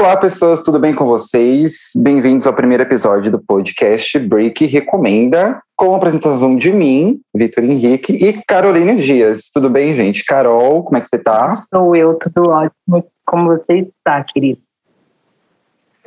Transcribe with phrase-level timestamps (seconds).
[0.00, 1.90] Olá, pessoas, tudo bem com vocês?
[1.94, 8.14] Bem-vindos ao primeiro episódio do podcast Break Recomenda, com a apresentação de mim, Vitor Henrique,
[8.14, 9.50] e Carolina Dias.
[9.52, 10.24] Tudo bem, gente?
[10.24, 11.62] Carol, como é que você tá?
[11.68, 13.06] Sou eu, tudo ótimo.
[13.26, 14.58] Como você está, querido?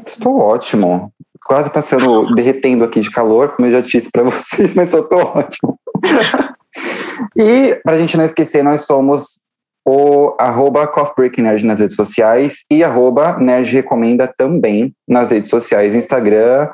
[0.04, 1.14] Estou ótimo.
[1.46, 5.20] Quase passando, derretendo aqui de calor, como eu já disse para vocês, mas eu estou
[5.20, 5.78] ótimo.
[7.38, 9.40] e, para a gente não esquecer, nós somos
[9.86, 10.90] o arroba
[11.38, 16.70] Nerd nas redes sociais e arroba Nerd Recomenda também nas redes sociais, Instagram,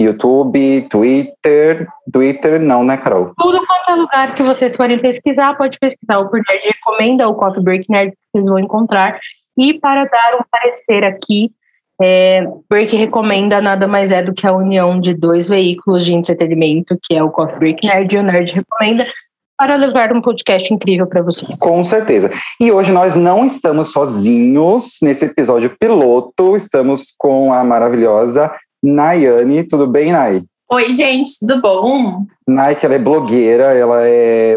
[0.00, 3.32] YouTube, Twitter, Twitter não, né, Carol?
[3.36, 7.34] Tudo quanto é lugar que vocês forem pesquisar, pode pesquisar o por Nerd Recomenda, o
[7.34, 9.18] Coffee Break Nerd, vocês vão encontrar.
[9.58, 11.50] E para dar um parecer aqui,
[12.00, 16.98] é, Break Recomenda nada mais é do que a união de dois veículos de entretenimento,
[17.02, 19.06] que é o Coffee Break Nerd e o Nerd Recomenda,
[19.58, 21.58] para levar um podcast incrível para vocês.
[21.58, 22.30] Com certeza.
[22.60, 28.52] E hoje nós não estamos sozinhos nesse episódio piloto, estamos com a maravilhosa
[28.82, 29.64] Nayane.
[29.64, 30.42] Tudo bem, Nay?
[30.70, 32.24] Oi, gente, tudo bom?
[32.46, 34.56] Nay, que ela é blogueira, ela é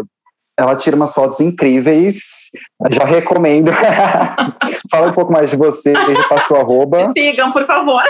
[0.60, 2.50] ela tira umas fotos incríveis.
[2.90, 3.70] Já recomendo.
[4.90, 5.92] Fala um pouco mais de você,
[6.28, 7.08] passa o arroba.
[7.16, 8.02] Sigam, por favor.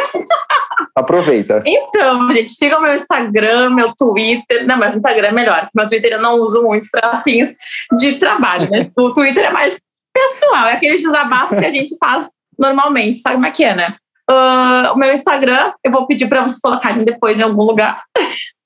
[0.96, 1.62] Aproveita.
[1.64, 4.66] Então, gente, sigam meu Instagram, meu Twitter.
[4.66, 7.54] Não, mas o Instagram é melhor, porque meu Twitter eu não uso muito para fins
[7.96, 9.78] de trabalho, mas o Twitter é mais
[10.12, 13.94] pessoal, é aqueles desabafos que a gente faz normalmente, sabe como é que é, né?
[14.28, 18.02] Uh, o meu Instagram, eu vou pedir para vocês colocarem depois em algum lugar.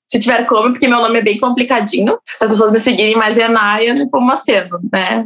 [0.07, 3.37] Se tiver como, porque meu nome é bem complicadinho, para as pessoas me seguirem, mas
[3.37, 5.25] é Naya Nepomuceno, né?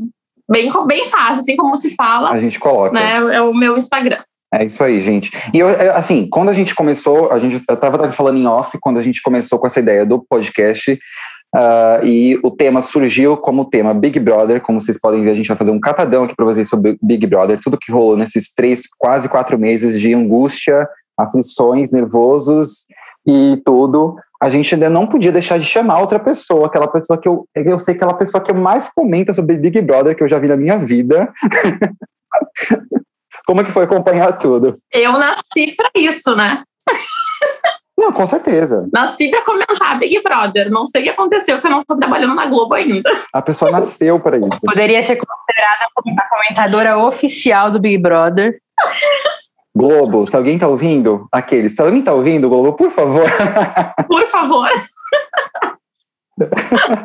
[0.49, 2.29] Bem, bem fácil, assim como se fala.
[2.29, 2.91] A gente coloca.
[2.91, 3.35] Né?
[3.35, 4.23] É o meu Instagram.
[4.51, 5.29] É isso aí, gente.
[5.53, 8.97] E eu, assim, quando a gente começou, a gente, eu estava falando em off, quando
[8.97, 10.93] a gente começou com essa ideia do podcast,
[11.55, 14.59] uh, e o tema surgiu como tema Big Brother.
[14.59, 17.27] Como vocês podem ver, a gente vai fazer um catadão aqui para vocês sobre Big
[17.27, 22.87] Brother, tudo que rolou nesses três, quase quatro meses de angústia, aflições, nervosos
[23.27, 27.27] e tudo a gente ainda não podia deixar de chamar outra pessoa, aquela pessoa que
[27.27, 30.39] eu, eu sei que aquela pessoa que mais comenta sobre Big Brother que eu já
[30.39, 31.31] vi na minha vida.
[33.45, 34.73] Como é que foi acompanhar tudo?
[34.91, 36.63] Eu nasci para isso, né?
[37.97, 38.87] Não, com certeza.
[38.93, 40.69] Nasci para comentar Big Brother.
[40.69, 43.09] Não sei o que aconteceu, que eu não estou trabalhando na Globo ainda.
[43.33, 44.61] A pessoa nasceu para isso.
[44.63, 48.57] Poderia ser considerada a comentadora oficial do Big Brother.
[49.79, 53.23] Globo, se alguém tá ouvindo, aqueles, se alguém tá ouvindo, Globo, por favor.
[54.07, 54.69] Por favor.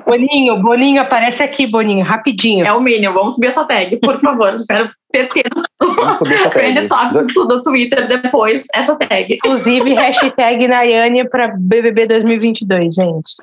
[0.04, 2.64] Boninho, Boninho, aparece aqui, Boninho, rapidinho.
[2.64, 4.54] É o mínimo, vamos subir essa tag, por favor.
[4.58, 6.88] Espero ter essa tag.
[6.88, 9.34] Topics do Twitter depois, essa tag.
[9.34, 13.36] Inclusive, hashtag Nayane para BBB 2022, gente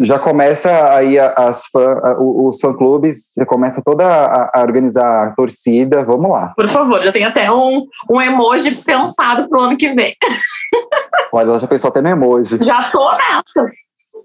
[0.00, 6.02] já começa aí as fã, os fã-clubes, já começa toda a, a, organizar a torcida,
[6.02, 6.52] vamos lá.
[6.56, 10.14] Por favor, já tem até um, um emoji pensado pro ano que vem.
[11.32, 12.58] Olha, ela já pensou até no emoji.
[12.62, 13.66] Já tô nessa.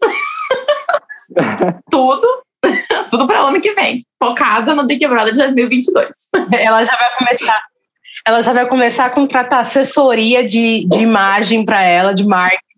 [1.91, 2.27] tudo,
[3.09, 6.07] tudo para o ano que vem, focada no Big Brother 2022.
[6.51, 7.69] Ela já vai começar
[8.27, 12.68] ela já vai começar a contratar assessoria de, de imagem para ela, de marketing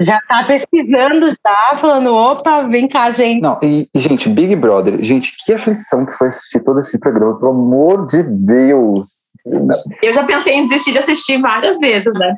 [0.00, 3.42] já tá pesquisando, já, falando, opa, vem cá, gente.
[3.42, 7.50] Não, e, gente, Big Brother, gente, que aflição que foi assistir todo esse programa, pelo
[7.50, 9.28] amor de Deus.
[10.02, 12.36] Eu já pensei em desistir de assistir várias vezes, né?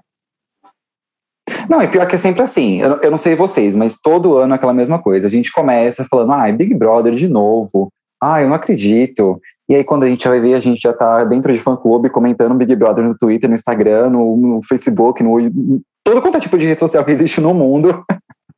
[1.68, 4.54] Não, e pior que é sempre assim, eu, eu não sei vocês, mas todo ano
[4.54, 5.26] é aquela mesma coisa.
[5.26, 7.92] A gente começa falando, ah, Big Brother de novo.
[8.20, 9.40] Ah, eu não acredito.
[9.72, 12.54] E aí, quando a gente vai ver, a gente já tá dentro de fã-clube comentando
[12.54, 16.66] Big Brother no Twitter, no Instagram, no, no Facebook, no, todo quanto é tipo de
[16.66, 18.04] rede social que existe no mundo.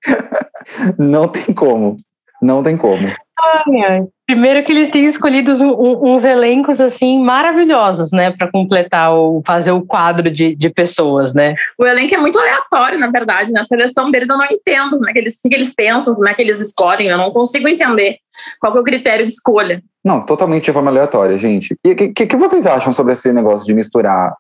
[0.99, 1.97] não tem como.
[2.43, 3.07] Não tem como.
[3.45, 9.73] Ai, Primeiro que eles têm escolhido uns, elencos assim maravilhosos, né, para completar o fazer
[9.73, 11.55] o quadro de, de pessoas, né?
[11.79, 13.53] O elenco é muito aleatório, na verdade.
[13.53, 16.27] Na seleção deles eu não entendo como é que eles, o que eles pensam, como
[16.27, 17.09] é que eles escolhem.
[17.09, 18.17] Eu não consigo entender
[18.59, 19.83] qual é o critério de escolha.
[20.03, 21.77] Não, totalmente de forma aleatória, gente.
[21.85, 24.35] E o que, que vocês acham sobre esse negócio de misturar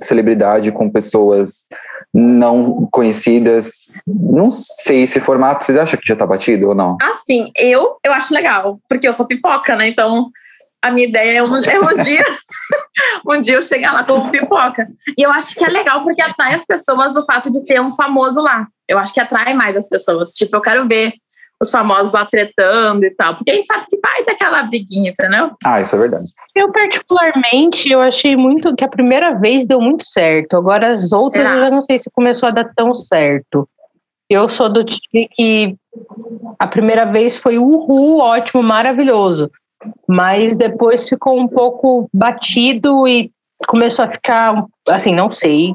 [0.00, 1.66] celebridade com pessoas
[2.12, 3.94] não conhecidas.
[4.06, 6.96] Não sei esse formato, vocês acham que já tá batido ou não?
[7.02, 9.88] Assim, eu, eu acho legal, porque eu sou pipoca, né?
[9.88, 10.30] Então,
[10.82, 12.24] a minha ideia é um, é um dia
[13.26, 14.88] um dia eu chegar lá como pipoca.
[15.16, 17.92] E eu acho que é legal porque atrai as pessoas o fato de ter um
[17.94, 18.66] famoso lá.
[18.88, 20.30] Eu acho que atrai mais as pessoas.
[20.32, 21.14] Tipo, eu quero ver
[21.62, 23.36] os famosos lá tretando e tal.
[23.36, 25.50] Porque a gente sabe que vai ter aquela briguinha, entendeu?
[25.64, 26.30] Ah, isso é verdade.
[26.54, 30.56] Eu, particularmente, eu achei muito que a primeira vez deu muito certo.
[30.56, 33.68] Agora, as outras, eu já não sei se começou a dar tão certo.
[34.28, 35.76] Eu sou do time que
[36.58, 39.50] a primeira vez foi uhul, ótimo, maravilhoso.
[40.08, 43.30] Mas depois ficou um pouco batido e
[43.66, 45.74] começou a ficar, assim, não sei,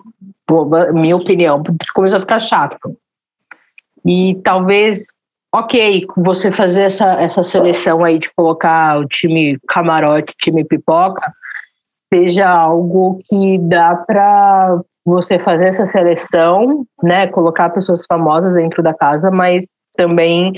[0.93, 1.61] minha opinião,
[1.93, 2.97] começou a ficar chato.
[4.05, 5.07] E talvez,
[5.55, 11.31] ok, você fazer essa, essa seleção aí de colocar o time camarote, time pipoca,
[12.13, 18.93] seja algo que dá para você fazer essa seleção, né, colocar pessoas famosas dentro da
[18.93, 19.65] casa, mas
[19.95, 20.51] também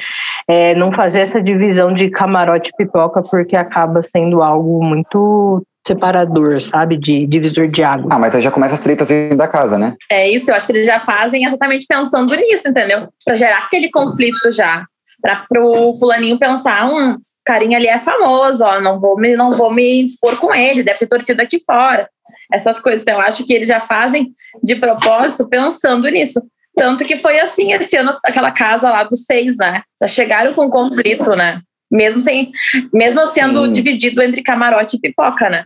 [0.47, 6.61] é, não fazer essa divisão de camarote e pipoca, porque acaba sendo algo muito separador,
[6.61, 6.97] sabe?
[6.97, 8.09] De divisor de água.
[8.11, 9.95] Ah, mas aí já começa as tretas dentro da casa, né?
[10.11, 13.07] É isso, eu acho que eles já fazem exatamente pensando nisso, entendeu?
[13.25, 14.85] Para gerar aquele conflito já.
[15.21, 19.73] Para pro fulaninho pensar, hum, carinha ali é famoso, ó, não vou me, não vou
[19.73, 22.07] me dispor com ele, deve ter torcido aqui fora.
[22.53, 23.01] Essas coisas.
[23.01, 24.31] Então, eu acho que eles já fazem
[24.63, 26.41] de propósito pensando nisso.
[26.75, 29.81] Tanto que foi assim esse ano, aquela casa lá dos seis, né?
[29.99, 31.59] Já chegaram com conflito, né?
[31.89, 32.51] Mesmo sem,
[32.93, 33.71] mesmo sendo Sim.
[33.71, 35.63] dividido entre camarote e pipoca, né?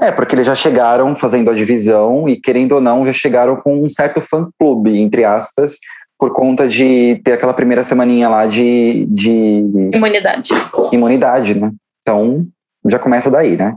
[0.00, 3.84] É, porque eles já chegaram fazendo a divisão e, querendo ou não, já chegaram com
[3.84, 5.78] um certo fã-clube, entre aspas,
[6.18, 9.30] por conta de ter aquela primeira semaninha lá de, de.
[9.92, 10.50] Imunidade.
[10.92, 11.72] Imunidade, né?
[12.02, 12.46] Então,
[12.86, 13.74] já começa daí, né?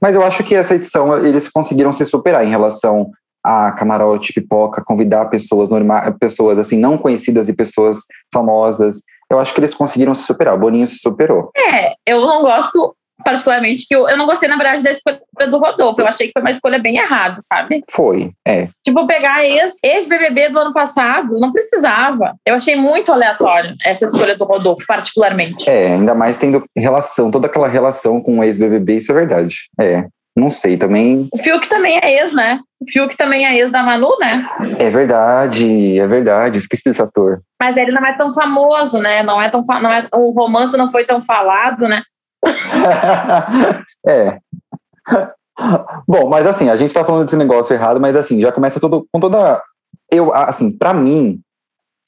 [0.00, 3.10] Mas eu acho que essa edição eles conseguiram se superar em relação
[3.44, 7.98] a camarote, pipoca, convidar pessoas normais, pessoas assim não conhecidas e pessoas
[8.32, 9.02] famosas
[9.34, 10.54] eu acho que eles conseguiram se superar.
[10.54, 11.50] O Boninho se superou.
[11.56, 12.94] É, eu não gosto
[13.24, 15.20] particularmente que eu, eu não gostei na verdade da escolha
[15.50, 16.00] do Rodolfo.
[16.00, 17.82] Eu achei que foi uma escolha bem errada, sabe?
[17.90, 18.68] Foi, é.
[18.84, 22.34] Tipo pegar ex ex do ano passado, não precisava.
[22.46, 25.68] Eu achei muito aleatório essa escolha do Rodolfo, particularmente.
[25.68, 29.56] É, ainda mais tendo relação, toda aquela relação com o ex BBB, isso é verdade.
[29.80, 30.06] É.
[30.36, 31.28] Não sei, também.
[31.32, 32.60] O Fiuk também é ex, né?
[32.80, 34.44] O Fiuk também é ex da Manu, né?
[34.78, 36.58] É verdade, é verdade.
[36.58, 37.40] Esqueci desse ator.
[37.60, 39.22] Mas ele não é tão famoso, né?
[39.22, 42.02] Não é tão não é, o romance não foi tão falado, né?
[44.06, 44.38] é.
[46.06, 49.06] Bom, mas assim, a gente tá falando desse negócio errado, mas assim, já começa todo,
[49.12, 49.62] com toda.
[50.10, 51.40] Eu, assim, para mim,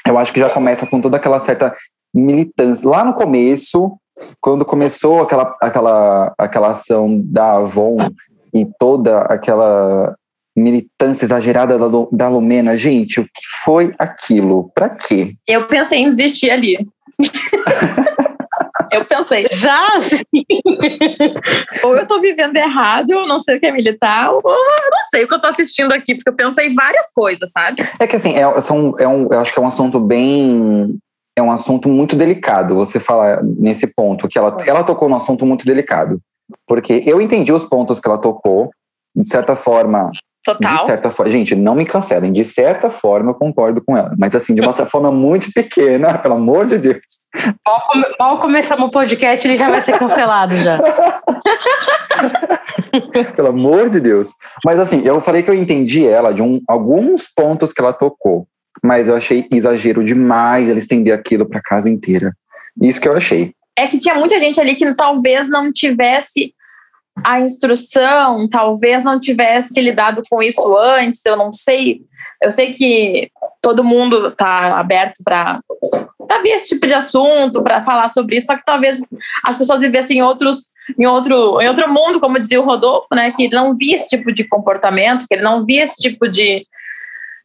[0.07, 1.75] eu acho que já começa com toda aquela certa
[2.15, 2.89] militância.
[2.89, 3.97] Lá no começo,
[4.41, 8.11] quando começou aquela, aquela, aquela ação da Avon
[8.55, 10.15] e toda aquela
[10.57, 14.71] militância exagerada da, da Lumena, gente, o que foi aquilo?
[14.75, 15.35] Para quê?
[15.47, 16.79] Eu pensei em desistir ali.
[18.91, 19.87] eu pensei, já
[21.83, 25.05] ou eu tô vivendo errado, eu não sei o que é militar, ou eu não
[25.11, 27.83] sei o que eu tô assistindo aqui, porque eu pensei em várias coisas, sabe?
[27.99, 30.99] É que assim, é, são, é um, eu acho que é um assunto bem
[31.37, 35.45] é um assunto muito delicado você falar nesse ponto, que ela, ela tocou num assunto
[35.45, 36.19] muito delicado.
[36.67, 38.71] Porque eu entendi os pontos que ela tocou,
[39.15, 40.11] de certa forma.
[40.43, 40.77] Total.
[40.77, 42.33] De certa forma, gente, não me cancelem.
[42.33, 44.15] De certa forma, eu concordo com ela.
[44.17, 47.03] Mas, assim, de uma forma muito pequena, pelo amor de Deus.
[47.67, 50.79] Mal, come, mal começamos o podcast, ele já vai ser cancelado já.
[53.35, 54.31] pelo amor de Deus.
[54.65, 58.47] Mas, assim, eu falei que eu entendi ela de um, alguns pontos que ela tocou
[58.83, 62.33] mas eu achei exagero demais ele estender aquilo para casa inteira.
[62.81, 63.53] Isso que eu achei.
[63.77, 66.55] É que tinha muita gente ali que talvez não tivesse
[67.25, 72.03] a instrução, talvez não tivesse lidado com isso antes, eu não sei.
[72.43, 73.31] Eu sei que
[73.63, 75.61] todo mundo está aberto para
[76.43, 79.01] ver esse tipo de assunto, para falar sobre isso, só que talvez
[79.45, 83.33] as pessoas vivessem em outros em outro, em outro mundo, como dizia o Rodolfo, né,
[83.33, 86.65] que ele não via esse tipo de comportamento, que ele não via esse tipo de,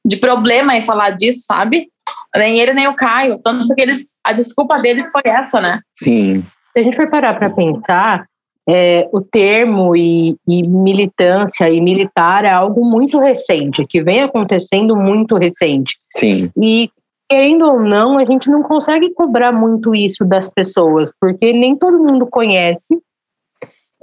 [0.05, 1.87] de problema em falar disso, sabe?
[2.35, 5.79] Nem ele nem o Caio, tanto porque eles, a desculpa deles foi essa, né?
[5.93, 6.41] Sim.
[6.73, 8.25] Se a gente for parar para pensar,
[8.67, 14.95] é, o termo e, e, militância e militar é algo muito recente, que vem acontecendo
[14.95, 15.97] muito recente.
[16.15, 16.49] Sim.
[16.57, 16.89] E
[17.29, 22.03] querendo ou não, a gente não consegue cobrar muito isso das pessoas, porque nem todo
[22.03, 22.97] mundo conhece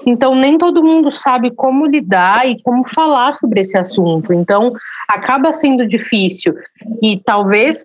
[0.06, 4.32] então, nem todo mundo sabe como lidar e como falar sobre esse assunto.
[4.32, 4.72] Então,
[5.08, 6.54] acaba sendo difícil.
[7.02, 7.84] E talvez,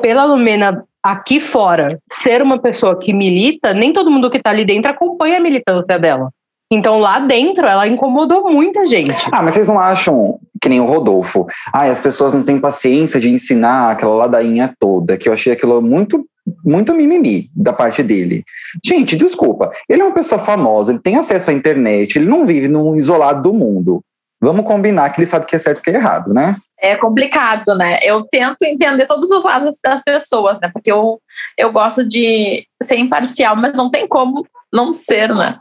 [0.00, 4.64] pela Lumena aqui fora, ser uma pessoa que milita, nem todo mundo que está ali
[4.64, 6.30] dentro acompanha a militância dela.
[6.70, 9.10] Então, lá dentro, ela incomodou muita gente.
[9.32, 11.46] Ah, mas vocês não acham que nem o Rodolfo?
[11.72, 15.80] Ah, as pessoas não têm paciência de ensinar aquela ladainha toda, que eu achei aquilo
[15.80, 16.26] muito
[16.64, 18.44] muito mimimi da parte dele.
[18.84, 22.68] Gente, desculpa, ele é uma pessoa famosa, ele tem acesso à internet, ele não vive
[22.68, 24.02] num isolado do mundo.
[24.40, 26.56] Vamos combinar que ele sabe o que é certo e o que é errado, né?
[26.80, 27.98] É complicado, né?
[28.02, 30.70] Eu tento entender todos os lados das pessoas, né?
[30.72, 31.20] Porque eu,
[31.56, 35.58] eu gosto de ser imparcial, mas não tem como não ser, né?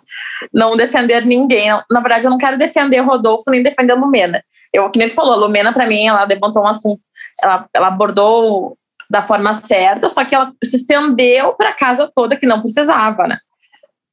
[0.54, 1.70] Não defender ninguém.
[1.90, 4.44] Na verdade, eu não quero defender Rodolfo nem defender Lumena.
[4.72, 7.02] Eu, que nem tu falou, a Lumena, para mim, ela levantou um assunto,
[7.42, 8.78] ela, ela abordou
[9.10, 13.28] da forma certa, só que ela se estendeu para a casa toda que não precisava,
[13.28, 13.38] né?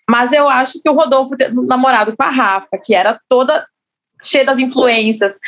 [0.08, 1.34] Mas eu acho que o Rodolfo
[1.66, 3.66] namorado com a Rafa, que era toda
[4.22, 5.38] cheio das influências,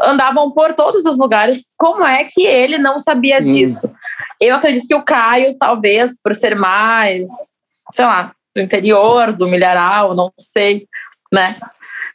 [0.00, 1.70] andavam por todos os lugares.
[1.76, 3.52] Como é que ele não sabia Sim.
[3.52, 3.94] disso?
[4.40, 7.28] Eu acredito que o Caio, talvez, por ser mais,
[7.92, 10.86] sei lá, do interior, do milharal, não sei,
[11.32, 11.58] né?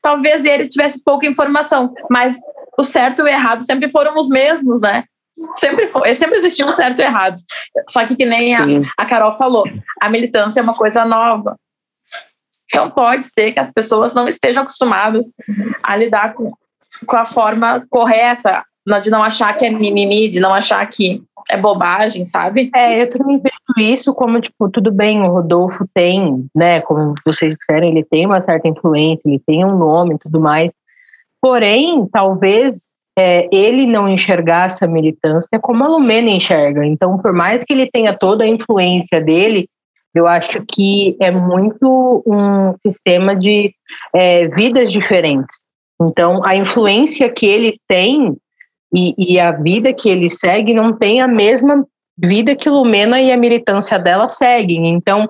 [0.01, 2.37] Talvez ele tivesse pouca informação, mas
[2.77, 5.03] o certo e o errado sempre foram os mesmos, né?
[5.55, 7.37] Sempre foi, sempre existiu um certo e errado.
[7.89, 8.63] Só que, que nem a,
[8.97, 9.65] a Carol falou,
[10.01, 11.55] a militância é uma coisa nova.
[12.65, 15.25] Então, pode ser que as pessoas não estejam acostumadas
[15.81, 16.51] a lidar com,
[17.05, 18.63] com a forma correta,
[19.01, 22.69] de não achar que é mimimi, de não achar que é bobagem, sabe?
[22.75, 27.55] É, eu também vejo isso como, tipo, tudo bem, o Rodolfo tem, né, como vocês
[27.55, 30.71] disseram, ele tem uma certa influência, ele tem um nome e tudo mais.
[31.41, 32.87] Porém, talvez
[33.19, 36.85] é, ele não enxergasse a militância como a Lumena enxerga.
[36.85, 39.67] Então, por mais que ele tenha toda a influência dele,
[40.15, 43.73] eu acho que é muito um sistema de
[44.15, 45.57] é, vidas diferentes.
[46.01, 48.37] Então, a influência que ele tem
[48.95, 51.85] e, e, a vida que ele segue não tem a mesma
[52.17, 54.87] vida que Lumena e a militância dela seguem.
[54.87, 55.27] Então,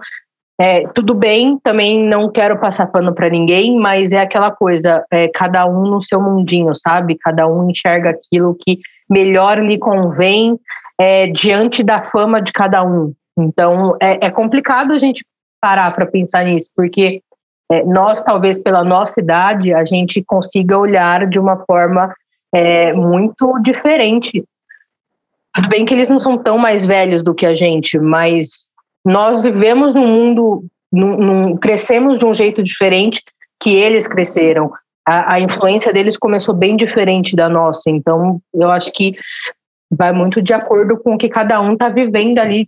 [0.62, 5.30] é, tudo bem, também não quero passar pano para ninguém, mas é aquela coisa, é,
[5.30, 7.16] cada um no seu mundinho, sabe?
[7.16, 10.60] Cada um enxerga aquilo que melhor lhe convém
[11.00, 13.14] é, diante da fama de cada um.
[13.38, 15.26] Então, é, é complicado a gente
[15.62, 17.22] parar para pensar nisso, porque
[17.72, 22.14] é, nós, talvez pela nossa idade, a gente consiga olhar de uma forma
[22.54, 24.44] é, muito diferente.
[25.54, 28.69] Tudo bem que eles não são tão mais velhos do que a gente, mas
[29.10, 33.24] nós vivemos num mundo, num, num, crescemos de um jeito diferente
[33.60, 34.72] que eles cresceram.
[35.06, 39.16] A, a influência deles começou bem diferente da nossa, então eu acho que
[39.92, 42.68] vai muito de acordo com o que cada um está vivendo ali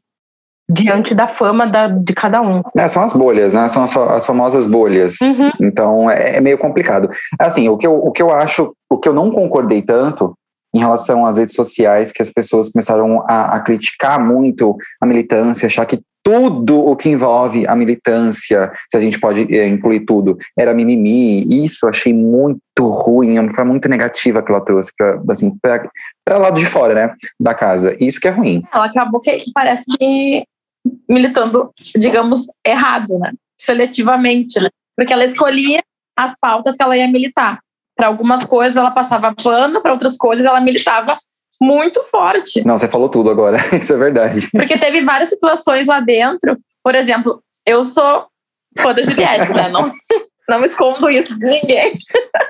[0.67, 2.63] diante da fama da, de cada um.
[2.75, 3.67] É, são as bolhas, né?
[3.67, 5.17] São as, as famosas bolhas.
[5.21, 5.51] Uhum.
[5.62, 7.10] Então é, é, meio complicado.
[7.38, 10.33] Assim, o que, eu, o que eu acho, o que eu não concordei tanto
[10.74, 15.67] em relação às redes sociais, que as pessoas começaram a, a criticar muito a militância,
[15.67, 20.38] achar que tudo o que envolve a militância, se a gente pode é, incluir tudo,
[20.58, 21.48] era mimimi.
[21.63, 26.58] Isso eu achei muito ruim, foi muito negativa que ela trouxe para assim, para lado
[26.58, 27.96] de fora, né, da casa.
[28.00, 28.63] Isso que é ruim.
[28.74, 30.44] Ela acabou que parece que
[31.10, 33.32] militando, digamos, errado, né?
[33.60, 34.70] Seletivamente, né?
[34.98, 35.82] Porque ela escolhia
[36.18, 37.60] as pautas que ela ia militar.
[37.96, 41.18] Para algumas coisas ela passava pano, para outras coisas ela militava
[41.62, 42.65] muito forte.
[42.65, 44.50] Não, você falou tudo agora, isso é verdade.
[44.51, 46.58] Porque teve várias situações lá dentro.
[46.84, 48.25] Por exemplo, eu sou
[48.80, 49.70] fã da Juliette, né?
[49.70, 49.91] Não,
[50.50, 51.94] não escondo isso de ninguém.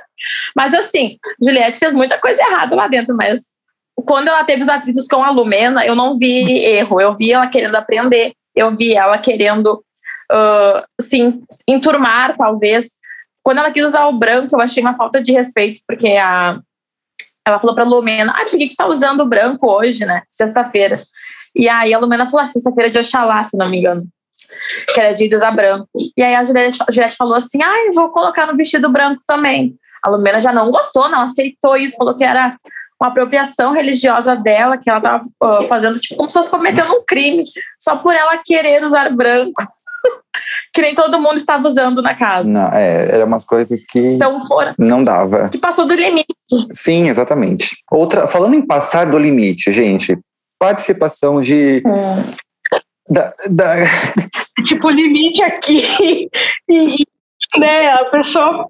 [0.56, 3.44] Mas assim, Juliette fez muita coisa errada lá dentro, mas
[4.06, 7.48] quando ela teve os atritos com a Lumena, eu não vi erro, eu vi ela
[7.48, 9.84] querendo aprender, eu vi ela querendo
[10.32, 12.92] uh, se enturmar, talvez.
[13.44, 16.60] Quando ela quis usar o branco, eu achei uma falta de respeito, porque a,
[17.46, 20.22] ela falou pra Lumena, ah, por que, que tá usando branco hoje, né?
[20.32, 20.96] Sexta-feira.
[21.56, 24.08] E aí a Lumena falou, ah, sexta-feira é de Oxalá, se não me engano.
[24.94, 25.88] Que era de usar branco.
[26.16, 29.76] E aí a Juliette, falou assim, ah, vou colocar no vestido branco também.
[30.04, 32.56] A Lumena já não gostou, não aceitou isso, falou que era
[33.00, 37.04] uma apropriação religiosa dela, que ela estava uh, fazendo, tipo, como se fosse cometendo um
[37.04, 37.44] crime,
[37.80, 39.64] só por ela querer usar branco.
[40.74, 42.50] que nem todo mundo estava usando na casa.
[42.50, 45.50] Não, é, eram umas coisas que então, fora, não dava.
[45.50, 46.34] Que passou do limite.
[46.74, 47.78] Sim, exatamente.
[47.92, 50.18] Outra, falando em passar do limite, gente,
[50.60, 51.84] participação de.
[51.86, 52.24] Hum.
[53.10, 53.74] Da, da...
[54.68, 56.30] Tipo, limite aqui.
[56.70, 57.04] E,
[57.58, 58.68] né, a pessoa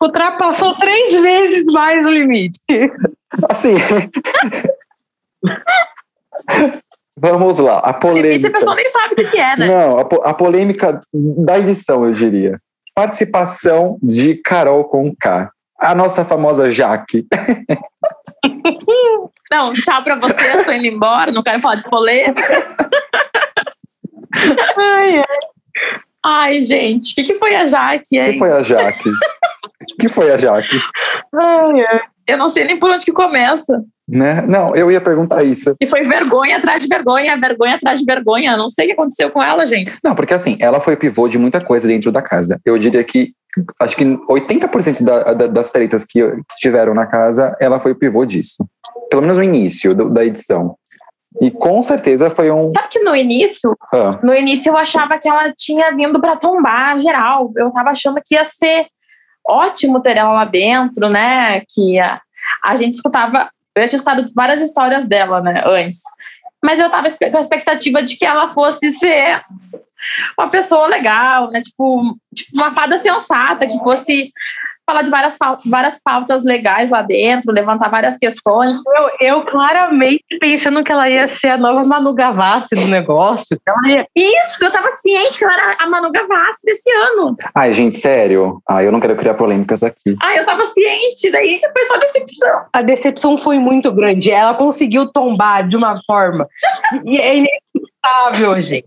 [0.00, 2.60] ultrapassou três vezes mais o limite.
[3.48, 3.74] Assim.
[7.20, 8.28] Vamos lá, a polêmica.
[8.28, 9.66] Limite, a pessoa nem sabe o que é, né?
[9.66, 12.60] Não, a, a polêmica da edição, eu diria.
[12.94, 15.50] Participação de Carol com K.
[15.80, 17.26] A nossa famosa Jaque.
[19.50, 22.42] Não, tchau pra vocês, tô indo embora, não quero falar de polêmica.
[24.76, 25.24] ai,
[26.24, 26.62] ai.
[26.62, 28.20] gente, o que, que foi a Jaque?
[28.20, 29.08] O que foi a Jaque?
[29.08, 30.78] O que foi a Jaque?
[31.34, 32.02] Ai.
[32.26, 33.82] Eu não sei nem por onde que começa.
[34.08, 34.42] Né?
[34.48, 35.74] Não, eu ia perguntar isso.
[35.78, 38.56] E foi vergonha atrás de vergonha, vergonha atrás de vergonha.
[38.56, 39.92] Não sei o que aconteceu com ela, gente.
[40.02, 42.58] Não, porque assim, ela foi pivô de muita coisa dentro da casa.
[42.64, 43.34] Eu diria que
[43.80, 47.96] acho que 80% da, da, das tretas que, que, tiveram na casa, ela foi o
[47.96, 48.56] pivô disso.
[49.10, 50.74] Pelo menos no início do, da edição.
[51.40, 52.72] E com certeza foi um.
[52.72, 54.18] Sabe que no início, ah.
[54.22, 57.52] no início eu achava que ela tinha vindo para tombar geral.
[57.56, 58.86] Eu tava achando que ia ser
[59.46, 61.62] ótimo ter ela lá dentro, né?
[61.68, 62.20] Que a,
[62.64, 66.02] a gente escutava, eu já tinha escutado várias histórias dela, né, antes.
[66.62, 69.42] Mas eu tava com a expectativa de que ela fosse ser
[70.38, 71.60] uma pessoa legal, né?
[71.60, 74.32] Tipo, tipo uma fada sensata, que fosse
[74.88, 78.72] falar de várias, várias pautas legais lá dentro, levantar várias questões.
[78.72, 83.60] Eu, eu claramente pensando que ela ia ser a nova Manu Gavassi do negócio.
[83.86, 84.06] Ia...
[84.16, 87.36] Isso, eu tava ciente que ela era a Manu Gavassi desse ano.
[87.54, 88.62] Ai, gente, sério?
[88.66, 90.16] Ah, eu não quero criar polêmicas aqui.
[90.22, 92.60] Ah, eu tava ciente, daí foi só decepção.
[92.72, 94.30] A decepção foi muito grande.
[94.30, 96.48] Ela conseguiu tombar de uma forma.
[97.04, 97.36] e é
[97.78, 98.86] inacreditável, gente.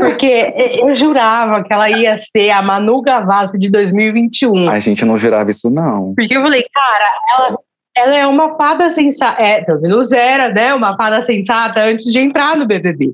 [0.00, 4.68] Porque eu jurava que ela ia ser a Manu Gavassi de 2021.
[4.68, 6.14] A gente não jurava isso, não.
[6.14, 7.58] Porque eu falei, cara, ela,
[7.96, 12.20] ela é uma fada sensata, é, pelo menos era, né, uma fada sensata antes de
[12.20, 13.12] entrar no BBB.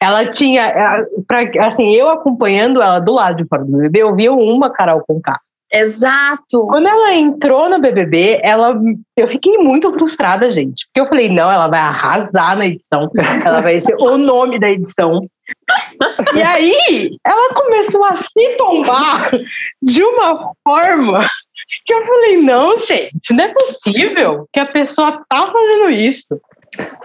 [0.00, 4.14] Ela tinha, é, pra, assim, eu acompanhando ela do lado de fora do BBB, eu
[4.14, 5.38] via uma Carol com K.
[5.72, 6.66] Exato.
[6.66, 8.74] Quando ela entrou no BBB, ela,
[9.16, 10.86] eu fiquei muito frustrada, gente.
[10.86, 13.08] Porque eu falei, não, ela vai arrasar na edição.
[13.44, 15.20] Ela vai ser o nome da edição.
[16.32, 19.30] E aí, ela começou a se tombar
[19.82, 21.28] de uma forma
[21.84, 26.40] que eu falei, não, gente, não é possível que a pessoa tá fazendo isso.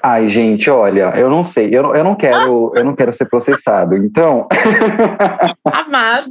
[0.01, 3.95] Ai, gente, olha, eu não sei, eu, eu não quero, eu não quero ser processado,
[3.97, 4.47] então.
[5.65, 6.29] Amado.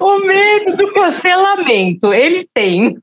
[0.00, 2.98] o medo do cancelamento, ele tem.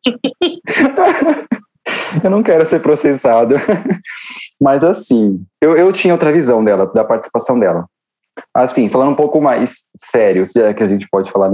[2.23, 3.55] eu não quero ser processado,
[4.59, 7.85] mas assim, eu, eu tinha outra visão dela, da participação dela.
[8.53, 11.51] Assim, falando um pouco mais sério, se é que a gente pode falar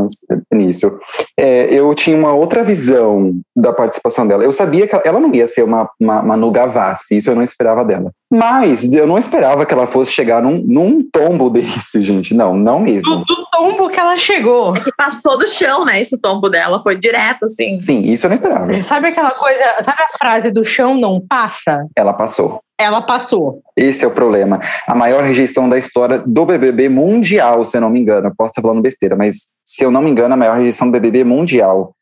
[0.52, 1.00] nisso,
[1.40, 4.44] é, eu tinha uma outra visão da participação dela.
[4.44, 7.84] Eu sabia que ela não ia ser uma, uma, uma Gavassi, isso eu não esperava
[7.84, 8.12] dela.
[8.32, 12.34] Mas eu não esperava que ela fosse chegar num, num tombo desse, gente.
[12.34, 13.18] Não, não mesmo.
[13.18, 14.76] Do, do tombo que ela chegou.
[14.76, 16.02] É que passou do chão, né?
[16.02, 16.82] Esse tombo dela.
[16.84, 17.80] Foi direto, assim.
[17.80, 18.82] Sim, isso eu não esperava.
[18.84, 21.86] Sabe aquela coisa, sabe a frase do chão não passa?
[21.96, 23.62] Ela passou ela passou.
[23.76, 24.60] Esse é o problema.
[24.86, 28.28] A maior rejeição da história do BBB mundial, se eu não me engano.
[28.28, 30.92] Eu posso estar falando besteira, mas se eu não me engano, a maior rejeição do
[30.92, 31.94] BBB mundial.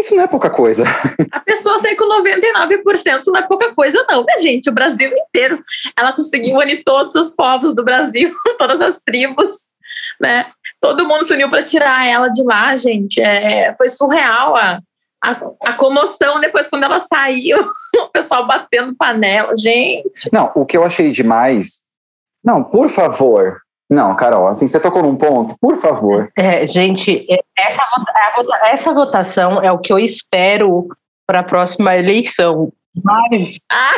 [0.00, 0.84] Isso não é pouca coisa.
[1.30, 4.70] A pessoa sair com 99% não é pouca coisa, não, né, gente?
[4.70, 5.62] O Brasil inteiro.
[5.96, 9.68] Ela conseguiu unir todos os povos do Brasil, todas as tribos,
[10.18, 10.46] né?
[10.80, 13.20] Todo mundo se uniu para tirar ela de lá, gente.
[13.20, 14.80] É, foi surreal a,
[15.22, 15.30] a,
[15.66, 17.58] a, comoção depois quando ela saiu,
[17.96, 20.30] o pessoal batendo panela, gente.
[20.32, 21.82] Não, o que eu achei demais.
[22.42, 23.60] Não, por favor.
[23.90, 26.30] Não, Carol, assim, você tocou num ponto, por favor.
[26.38, 27.26] É, gente,
[27.58, 27.82] essa,
[28.66, 30.86] essa votação é o que eu espero
[31.26, 32.72] para a próxima eleição.
[33.02, 33.58] Mas.
[33.70, 33.94] Ah.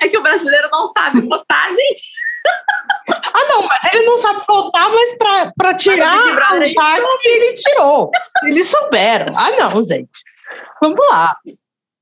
[0.00, 2.20] é que o brasileiro não sabe votar, gente.
[3.32, 5.14] Ah, não, mas ele não sabe voltar, mas
[5.56, 8.10] pra tirar a parte ele tirou.
[8.44, 9.32] Eles souberam.
[9.36, 10.22] Ah, não, gente.
[10.80, 11.36] Vamos lá.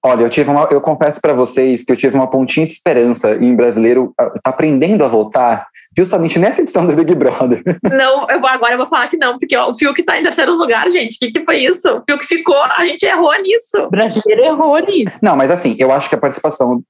[0.04, 3.34] Olha, eu tive uma, eu confesso para vocês que eu tive uma pontinha de esperança
[3.34, 7.62] em brasileiro tá aprendendo a votar justamente nessa edição do Big Brother.
[7.90, 10.54] Não, eu, agora eu vou falar que não, porque ó, o Fiuk tá em terceiro
[10.54, 11.16] lugar, gente.
[11.16, 11.88] O que, que foi isso?
[11.88, 13.78] O Fiuk ficou, a gente errou nisso.
[13.78, 15.16] O brasileiro errou nisso.
[15.20, 16.82] Não, mas assim, eu acho que a participação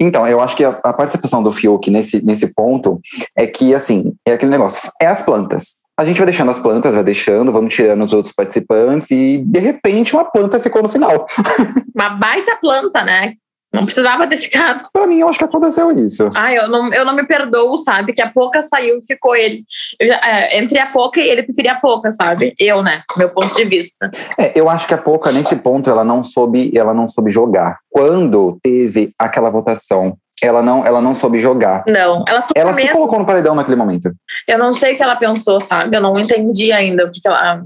[0.00, 3.00] então, eu acho que a, a, participação do Fiuk nesse, nesse ponto
[3.36, 5.78] é que, assim, é aquele negócio, é as plantas.
[5.98, 9.58] A gente vai deixando as plantas, vai deixando, vamos tirando os outros participantes e, de
[9.58, 11.26] repente, uma planta ficou no final.
[11.92, 13.32] Uma baita planta, né?
[13.74, 14.88] Não precisava ter ficado.
[14.92, 16.28] Pra mim, eu acho que aconteceu isso.
[16.36, 18.12] Ah, eu não, eu não me perdoo, sabe?
[18.12, 19.64] Que a pouca saiu e ficou ele.
[20.00, 22.54] Já, é, entre a pouca e ele, preferia a pouca, sabe?
[22.60, 23.02] Eu, né?
[23.16, 24.08] Meu ponto de vista.
[24.38, 27.78] É, eu acho que a pouca, nesse ponto, ela não soube, ela não soube jogar.
[27.90, 31.84] Quando teve aquela votação ela não, ela não soube jogar.
[31.88, 34.12] Não, ela, ela se colocou no paredão naquele momento.
[34.46, 35.96] Eu não sei o que ela pensou, sabe?
[35.96, 37.64] Eu não entendi ainda o que, que ela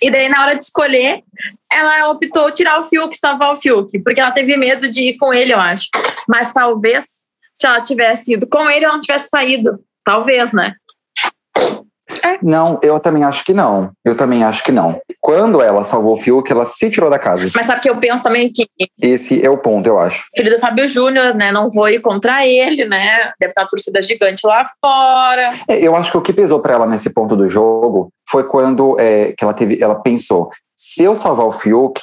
[0.00, 1.22] e daí, na hora de escolher,
[1.72, 5.32] ela optou tirar o Fiuk, salvar o Fiuk, porque ela teve medo de ir com
[5.32, 5.88] ele, eu acho.
[6.28, 7.20] Mas talvez,
[7.54, 9.80] se ela tivesse ido com ele, ela não tivesse saído.
[10.04, 10.74] Talvez, né?
[12.24, 12.38] É.
[12.42, 13.92] Não, eu também acho que não.
[14.04, 14.98] Eu também acho que não.
[15.20, 17.50] Quando ela salvou o Fiuk, ela se tirou da casa.
[17.54, 18.66] Mas sabe que eu penso também que.
[19.00, 20.26] Esse é o ponto, eu acho.
[20.34, 21.52] Filho do Fábio Júnior, né?
[21.52, 23.32] Não vou ir contra ele, né?
[23.38, 25.52] Deve estar uma torcida gigante lá fora.
[25.68, 28.98] É, eu acho que o que pesou para ela nesse ponto do jogo foi quando
[28.98, 29.82] é, que ela teve.
[29.82, 32.00] Ela pensou: se eu salvar o Fiuk,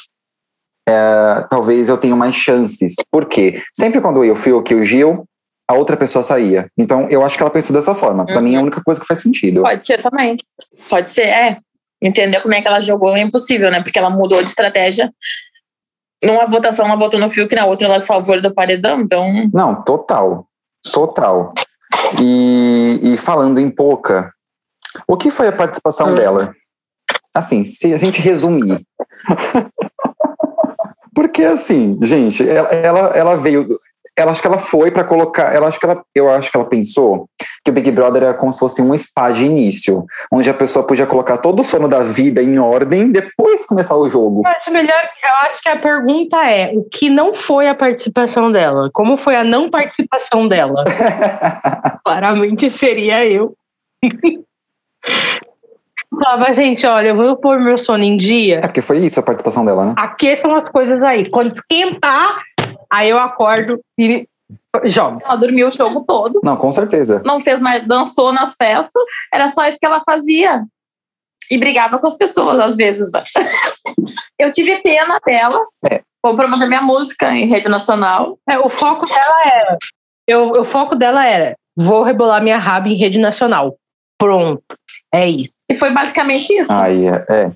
[0.88, 2.94] é, talvez eu tenha mais chances.
[3.12, 3.62] Por quê?
[3.76, 5.26] Sempre quando eu, o Fiuk e o Gil,
[5.72, 6.68] a outra pessoa saía.
[6.78, 8.26] Então, eu acho que ela pensou dessa forma.
[8.26, 8.66] Para mim, é a uhum.
[8.66, 9.62] única coisa que faz sentido.
[9.62, 10.38] Pode ser também.
[10.90, 11.60] Pode ser, é.
[12.02, 13.82] Entender como é que ela jogou é impossível, né?
[13.82, 15.10] Porque ela mudou de estratégia.
[16.22, 19.00] Numa votação, ela votou no Fiuk, na outra, ela salvou ele do paredão.
[19.00, 19.50] Então.
[19.54, 20.46] Não, total.
[20.92, 21.54] Total.
[22.20, 24.34] E, e falando em pouca,
[25.08, 26.16] o que foi a participação hum.
[26.16, 26.54] dela?
[27.34, 28.86] Assim, se a gente resumir.
[31.16, 33.70] Porque, assim, gente, ela, ela, ela veio
[34.18, 36.68] ela acho que ela foi para colocar, ela acho que ela, eu acho que ela
[36.68, 37.28] pensou
[37.64, 40.86] que o Big Brother era como se fosse um spa de início, onde a pessoa
[40.86, 44.42] podia colocar todo o sono da vida em ordem depois começar o jogo.
[44.46, 48.52] Eu acho melhor, eu acho que a pergunta é o que não foi a participação
[48.52, 50.84] dela, como foi a não participação dela.
[52.04, 53.56] Claramente seria eu.
[56.14, 58.58] Falava, gente, olha, eu vou pôr meu sono em dia.
[58.58, 59.94] É porque foi isso a participação dela, né?
[59.98, 61.30] Aqueçam as coisas aí.
[61.30, 62.38] Quando esquentar,
[62.92, 64.28] aí eu acordo e
[64.86, 65.22] jogo.
[65.24, 66.42] Ela dormiu o jogo todo.
[66.44, 67.22] Não, com certeza.
[67.26, 69.04] Não fez mais, dançou nas festas.
[69.34, 70.64] Era só isso que ela fazia.
[71.50, 73.12] E brigava com as pessoas, às vezes.
[73.12, 73.24] Né?
[74.40, 75.68] Eu tive pena delas.
[75.90, 76.02] É.
[76.24, 78.38] Vou promover minha música em rede nacional.
[78.50, 79.78] É, o foco dela era.
[80.28, 83.76] Eu, o foco dela era: vou rebolar minha raba em rede nacional.
[84.18, 84.64] Pronto.
[85.14, 85.52] É isso.
[85.70, 86.72] E foi basicamente isso.
[86.72, 87.52] Aí, é.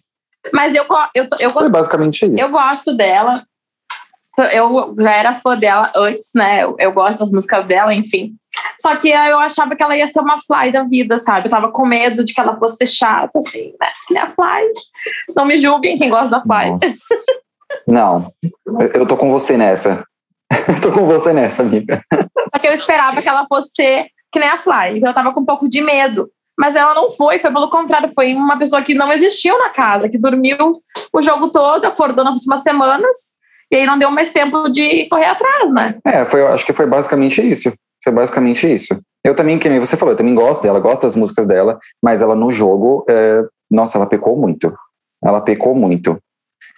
[0.54, 2.40] Mas eu, go- eu, eu, Foi basicamente isso.
[2.44, 3.44] eu gosto dela.
[4.54, 6.64] Eu já era fã dela antes, né?
[6.64, 8.34] Eu, eu gosto das músicas dela, enfim.
[8.80, 11.48] Só que eu achava que ela ia ser uma Fly da vida, sabe?
[11.48, 13.92] Eu tava com medo de que ela fosse ser chata, assim, né?
[14.08, 14.72] Que nem a Fly.
[15.36, 16.78] Não me julguem quem gosta da Fly.
[17.88, 18.32] Não,
[18.80, 20.04] eu- eu tô com você nessa.
[20.68, 22.02] Eu tô com você nessa, amiga.
[22.14, 24.98] Só que eu esperava que ela fosse ser que nem a Fly.
[24.98, 26.30] Então eu tava com um pouco de medo.
[26.58, 30.08] Mas ela não foi, foi pelo contrário, foi uma pessoa que não existiu na casa,
[30.08, 30.56] que dormiu
[31.14, 33.18] o jogo todo, acordou nas últimas semanas,
[33.72, 35.96] e aí não deu mais tempo de correr atrás, né?
[36.06, 37.74] É, foi, acho que foi basicamente isso.
[38.04, 39.00] Foi basicamente isso.
[39.24, 42.22] Eu também, que nem você falou, eu também gosto dela, gosto das músicas dela, mas
[42.22, 44.72] ela no jogo, é, nossa, ela pecou muito.
[45.24, 46.20] Ela pecou muito.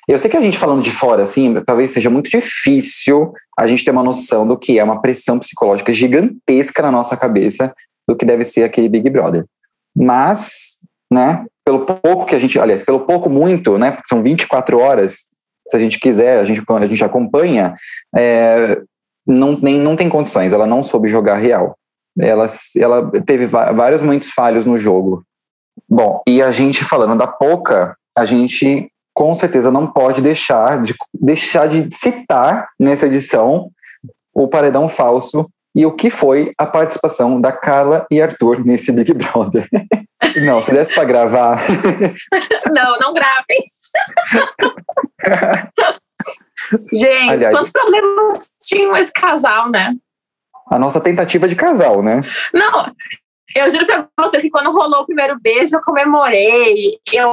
[0.07, 3.83] Eu sei que a gente falando de fora, assim, talvez seja muito difícil a gente
[3.83, 7.73] ter uma noção do que é uma pressão psicológica gigantesca na nossa cabeça
[8.07, 9.45] do que deve ser aquele Big Brother.
[9.93, 10.77] Mas,
[11.11, 15.27] né, pelo pouco que a gente, aliás, pelo pouco muito, né, porque são 24 horas,
[15.69, 17.75] se a gente quiser, a gente, a gente acompanha,
[18.15, 18.81] é,
[19.25, 21.75] não, nem, não tem condições, ela não soube jogar real.
[22.19, 25.23] Ela, ela teve vários momentos falhos no jogo.
[25.87, 30.95] Bom, e a gente falando da Poca, a gente com certeza não pode deixar de,
[31.13, 33.71] deixar de citar nessa edição
[34.33, 39.13] o paredão falso e o que foi a participação da Carla e Arthur nesse Big
[39.13, 39.67] Brother.
[40.43, 41.61] não, se desse para gravar,
[42.71, 43.59] Não, não gravem.
[46.93, 49.93] Gente, Aliás- quantos problemas tinham esse casal, né?
[50.69, 52.21] a nossa tentativa de casal, né?
[52.53, 52.91] Não,
[53.55, 57.29] eu juro pra vocês que quando rolou o primeiro beijo, eu comemorei, eu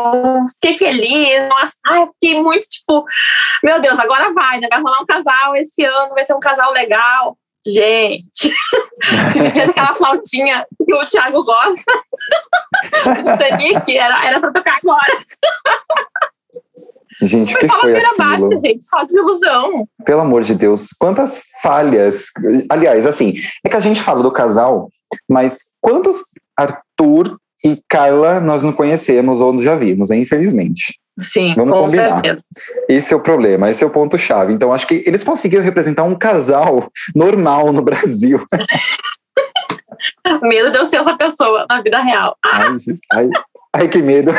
[0.55, 3.05] fiquei feliz, nossa, ai, fiquei muito tipo,
[3.61, 4.69] meu Deus, agora vai, né?
[4.71, 7.37] Vai rolar um casal esse ano, vai ser um casal legal.
[7.67, 8.53] Gente,
[9.33, 11.93] se me fez aquela flautinha que o Thiago gosta,
[13.17, 15.19] do Titanic, era, era pra tocar agora.
[17.23, 18.61] Gente, o que Foi só foi aquilo?
[18.65, 19.89] gente, só desilusão.
[20.05, 22.27] Pelo amor de Deus, quantas falhas.
[22.69, 24.91] Aliás, assim, é que a gente fala do casal,
[25.29, 26.23] mas quantos
[26.57, 30.19] Arthur e Carla nós não conhecemos ou já vimos, né?
[30.19, 30.99] infelizmente.
[31.19, 32.11] Sim, Vamos com combinar.
[32.11, 32.43] certeza.
[32.89, 34.53] Esse é o problema, esse é o ponto-chave.
[34.53, 38.45] Então, acho que eles conseguiram representar um casal normal no Brasil.
[40.43, 42.37] Medo de eu ser essa pessoa na vida real.
[42.45, 42.77] Ai,
[43.13, 43.29] ai,
[43.75, 44.33] ai, que medo.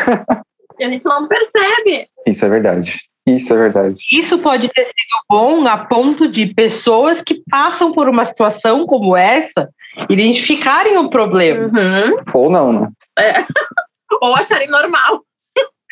[0.77, 2.07] E a gente não percebe.
[2.27, 2.99] Isso é verdade.
[3.27, 4.03] Isso é verdade.
[4.11, 9.17] Isso pode ter sido bom a ponto de pessoas que passam por uma situação como
[9.17, 9.69] essa
[10.09, 11.65] identificarem o problema.
[11.65, 12.17] Uhum.
[12.33, 12.89] Ou não, né?
[14.21, 15.24] Ou acharem normal.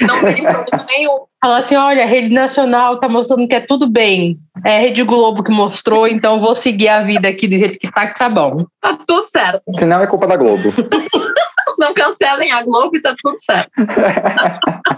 [0.07, 1.19] Não tem problema nenhum.
[1.41, 4.37] Falar assim: olha, a rede nacional tá mostrando que é tudo bem.
[4.65, 7.91] É a Rede Globo que mostrou, então vou seguir a vida aqui do jeito que
[7.91, 8.65] tá, que tá bom.
[8.79, 9.61] Tá tudo certo.
[9.69, 10.71] Se não, é culpa da Globo.
[10.71, 13.71] Se não cancelem a Globo, tá tudo certo.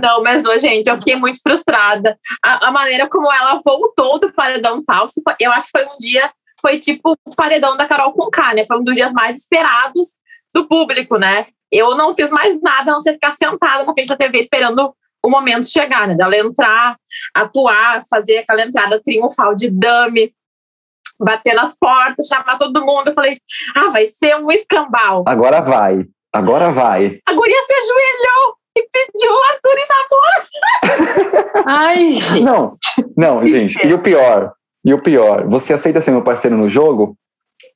[0.00, 2.16] Não, mas, ô, gente, eu fiquei muito frustrada.
[2.44, 6.30] A, a maneira como ela voltou do paredão falso, eu acho que foi um dia,
[6.60, 8.64] foi tipo o paredão da Carol Conká, né?
[8.66, 10.12] Foi um dos dias mais esperados
[10.54, 11.46] do público, né?
[11.70, 14.94] Eu não fiz mais nada, a não ser ficar sentada na frente da TV esperando
[15.22, 16.14] o momento chegar, né?
[16.14, 16.96] Dela entrar,
[17.34, 20.32] atuar, fazer aquela entrada triunfal de dame,
[21.18, 23.08] bater nas portas, chamar todo mundo.
[23.08, 23.36] Eu falei,
[23.74, 25.24] ah, vai ser um escambau.
[25.26, 26.04] Agora vai.
[26.32, 27.18] Agora vai.
[27.26, 29.86] A guria se ajoelhou e pediu o Arthur em
[30.94, 31.62] namoro.
[31.66, 32.40] Ai, gente.
[32.44, 32.78] Não,
[33.16, 33.86] não, gente.
[33.86, 34.52] E o pior,
[34.84, 37.16] e o pior, você aceita ser meu parceiro no jogo?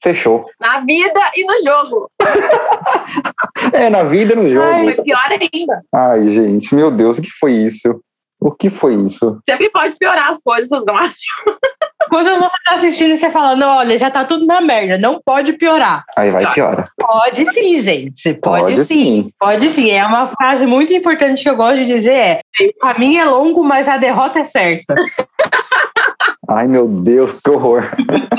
[0.03, 0.47] Fechou.
[0.61, 2.11] Na vida e no jogo.
[3.73, 4.85] É, na vida e no jogo.
[4.85, 5.83] Foi pior ainda.
[5.95, 8.03] Ai, gente, meu Deus, o que foi isso?
[8.43, 9.41] O que foi isso?
[9.49, 11.15] Sempre pode piorar as coisas, vocês não acham?
[12.11, 15.53] Quando você tá assistindo, você fala: não, olha, já tá tudo na merda, não pode
[15.53, 16.03] piorar.
[16.17, 16.85] Aí vai e piora.
[16.99, 18.35] Pode sim, gente.
[18.35, 18.95] Pode, Pode sim.
[18.95, 19.31] sim.
[19.39, 19.91] Pode sim.
[19.91, 23.63] É uma frase muito importante que eu gosto de dizer: é o caminho é longo,
[23.63, 24.95] mas a derrota é certa.
[26.51, 27.91] Ai, meu Deus, que horror.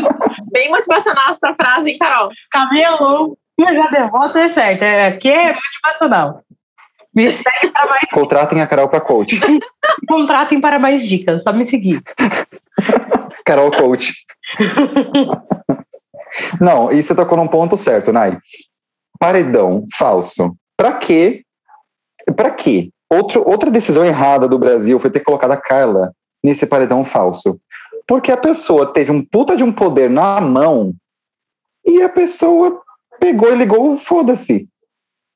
[0.51, 2.29] Bem motivacional essa frase, hein, Carol?
[2.51, 4.83] Cabelo, já derrota é certo.
[4.83, 6.43] É, aqui é motivacional.
[7.15, 8.09] Me segue para mais.
[8.11, 9.39] Contratem a Carol para coach.
[10.07, 12.01] Contratem para mais dicas, só me seguir.
[13.45, 14.13] Carol Coach.
[16.59, 18.37] Não, e você tocou num ponto certo, Nai.
[19.19, 20.55] Paredão falso.
[20.77, 21.43] Para quê?
[22.35, 22.89] Para quê?
[23.09, 27.59] Outro, outra decisão errada do Brasil foi ter colocado a Carla nesse paredão falso.
[28.07, 30.93] Porque a pessoa teve um puta de um poder na mão
[31.85, 32.81] e a pessoa
[33.19, 34.67] pegou e ligou, foda-se.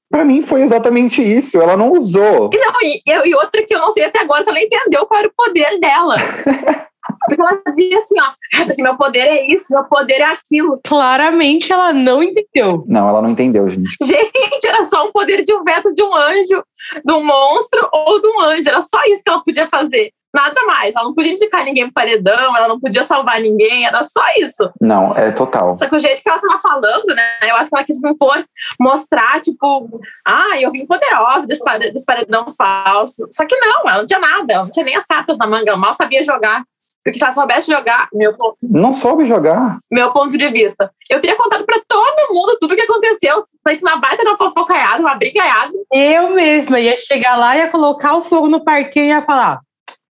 [0.09, 2.49] Pra mim foi exatamente isso, ela não usou.
[2.53, 5.19] E, não, e, e outra que eu não sei até agora se ela entendeu qual
[5.19, 6.15] era o poder dela.
[7.25, 10.79] Porque ela dizia assim, ó, porque meu poder é isso, meu poder é aquilo.
[10.83, 12.83] Claramente ela não entendeu.
[12.87, 13.95] Não, ela não entendeu, gente.
[14.03, 16.63] Gente, era só um poder de um veto de um anjo,
[17.05, 18.67] de um monstro ou de um anjo.
[18.67, 20.11] Era só isso que ela podia fazer.
[20.33, 20.95] Nada mais.
[20.95, 24.69] Ela não podia indicar ninguém pro paredão, ela não podia salvar ninguém, era só isso.
[24.79, 25.77] Não, é total.
[25.77, 27.39] Só que o jeito que ela tava falando, né?
[27.43, 28.45] Eu acho que ela quis me impor,
[28.79, 31.63] mostrar, tipo, ah, eu vim poderosa desse
[32.05, 33.27] paredão falso.
[33.31, 35.69] Só que não, ela não tinha nada, ela não tinha nem as cartas na manga,
[35.69, 36.63] ela mal sabia jogar.
[37.07, 38.57] Porque se ela soubesse jogar, meu ponto.
[38.61, 39.77] Não soube jogar.
[39.89, 40.91] Meu ponto de vista.
[41.09, 43.45] Eu teria contado para todo mundo tudo o que aconteceu.
[43.63, 45.71] Foi uma baita uma fofocaiada, uma brigaiada.
[45.89, 49.61] Eu mesma ia chegar lá, ia colocar o fogo no parquinho e ia falar: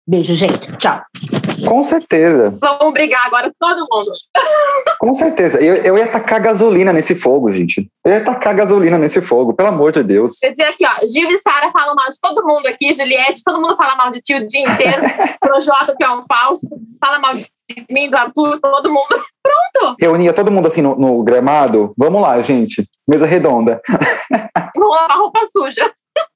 [0.07, 1.01] beijo, gente, tchau.
[1.66, 2.57] Com certeza.
[2.61, 4.12] Vamos brigar agora, todo mundo.
[4.99, 5.61] Com certeza.
[5.61, 7.88] Eu, eu ia tacar gasolina nesse fogo, gente.
[8.05, 10.38] Eu ia tacar gasolina nesse fogo, pelo amor de Deus.
[10.38, 13.61] Quer dizer aqui, ó, Gil e Sara falam mal de todo mundo aqui, Juliette, todo
[13.61, 15.03] mundo fala mal de ti o dia inteiro.
[15.40, 16.69] Projota, que é um falso,
[17.01, 17.47] fala mal de
[17.90, 19.09] mim, do Arthur, todo mundo.
[19.42, 19.97] Pronto.
[20.01, 21.92] Reunia todo mundo assim no, no gramado.
[21.97, 22.88] Vamos lá, gente.
[23.09, 23.81] Mesa redonda.
[24.77, 25.90] Vamos lavar roupa suja.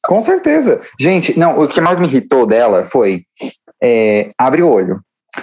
[0.04, 0.80] Com certeza.
[0.98, 3.24] Gente, não, o que mais me irritou dela foi
[3.82, 5.00] é, abre o olho.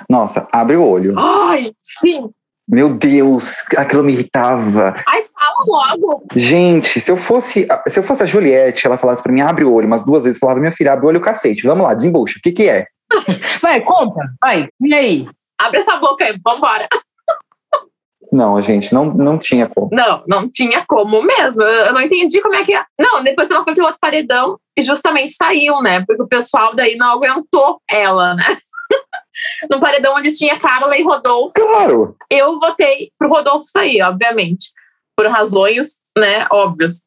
[0.09, 1.17] Nossa, abre o olho.
[1.17, 2.29] Ai, sim.
[2.67, 4.97] Meu Deus, aquilo me irritava.
[5.07, 6.25] Ai, fala logo.
[6.35, 9.73] Gente, se eu fosse, se eu fosse a Juliette, ela falasse pra mim, abre o
[9.73, 12.41] olho, umas duas vezes, falava, minha filha, abre o olho, cacete, vamos lá, desembucha, o
[12.41, 12.85] que que é?
[13.61, 15.27] Vai, conta, vai, e aí?
[15.57, 16.89] Abre essa boca aí, vambora.
[18.31, 19.89] Não, gente, não, não tinha como.
[19.91, 21.63] Não, não tinha como mesmo.
[21.63, 22.73] Eu não entendi como é que.
[22.99, 26.03] Não, depois ela foi pro outro paredão e justamente saiu, né?
[26.05, 28.57] Porque o pessoal daí não aguentou ela, né?
[29.69, 31.53] no paredão onde tinha Carla e Rodolfo.
[31.53, 32.15] Claro.
[32.29, 34.71] Eu votei pro Rodolfo sair, obviamente,
[35.15, 37.01] por razões, né, óbvias.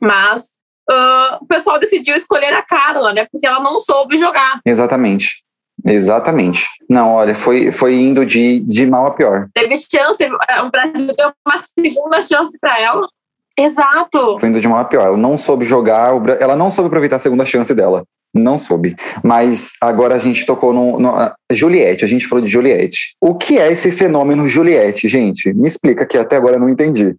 [0.00, 0.52] Mas
[0.90, 4.60] uh, o pessoal decidiu escolher a Carla, né, porque ela não soube jogar.
[4.64, 5.43] Exatamente.
[5.86, 6.66] Exatamente.
[6.88, 9.48] Não, olha, foi, foi indo de, de mal a pior.
[9.54, 13.06] Teve chance, é, o Brasil deu uma segunda chance para ela.
[13.56, 14.38] Exato.
[14.38, 15.06] Foi indo de mal a pior.
[15.06, 18.04] Ela não soube jogar, ela não soube aproveitar a segunda chance dela.
[18.34, 18.96] Não soube.
[19.22, 21.14] Mas agora a gente tocou no, no,
[21.52, 23.14] Juliette, a gente falou de Juliette.
[23.20, 25.52] O que é esse fenômeno Juliette, gente?
[25.52, 27.14] Me explica que até agora eu não entendi.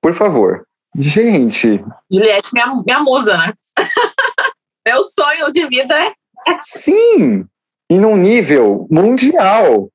[0.00, 0.64] Por favor.
[0.96, 1.84] Gente.
[2.12, 3.52] Juliette, minha, minha musa, né?
[4.86, 6.12] Meu sonho de vida é.
[6.60, 7.46] Sim!
[7.92, 9.90] E num nível mundial.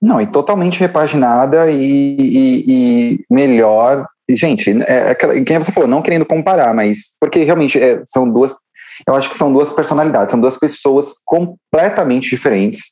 [0.00, 4.06] Não, e totalmente repaginada e, e, e melhor.
[4.30, 8.54] Gente, é, é, quem você falou, não querendo comparar, mas porque realmente é, são duas
[9.06, 12.90] eu acho que são duas personalidades, são duas pessoas completamente diferentes,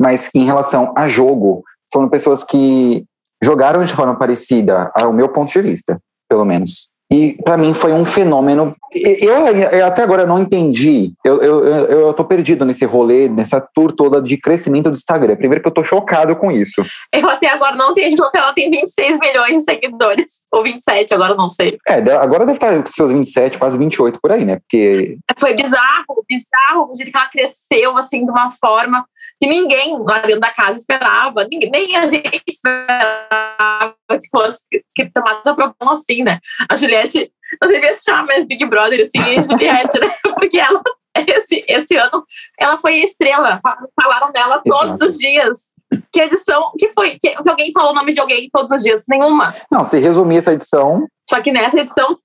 [0.00, 3.04] mas em relação a jogo, foram pessoas que
[3.44, 6.88] jogaram de forma parecida, ao meu ponto de vista, pelo menos.
[7.12, 8.74] E para mim foi um fenômeno.
[8.90, 11.12] Eu, eu, até agora não entendi.
[11.22, 15.36] Eu, eu, eu tô perdido nesse rolê, nessa tour toda de crescimento do Instagram.
[15.36, 16.82] Primeiro que eu tô chocado com isso.
[17.12, 20.44] Eu até agora não entendi porque ela tem 26 milhões de seguidores.
[20.50, 21.76] Ou 27, agora não sei.
[21.86, 24.56] É, agora deve estar com seus 27, quase 28 por aí, né?
[24.56, 25.18] Porque.
[25.38, 29.04] Foi bizarro, bizarro o jeito que ela cresceu, assim, de uma forma
[29.42, 35.10] que ninguém lá dentro da casa esperava, ninguém, nem a gente esperava que fosse que,
[35.10, 36.38] tomasse a proporção assim, né?
[36.70, 37.28] A Juliette
[37.60, 40.08] não devia se chamar mais Big Brother, assim, Juliette, né?
[40.38, 40.80] Porque ela,
[41.26, 42.22] esse, esse ano,
[42.56, 43.58] ela foi estrela,
[44.00, 45.06] falaram dela todos Exato.
[45.06, 45.66] os dias.
[46.12, 47.18] Que edição, que foi?
[47.20, 49.02] Que, que, alguém falou o nome de alguém todos os dias?
[49.08, 49.56] Nenhuma.
[49.72, 51.04] Não, se resumir essa edição.
[51.28, 52.16] Só que nessa edição,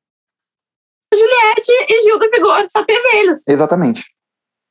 [1.11, 3.43] Juliette e Gil do Vigor, só teve eles.
[3.47, 4.05] Exatamente.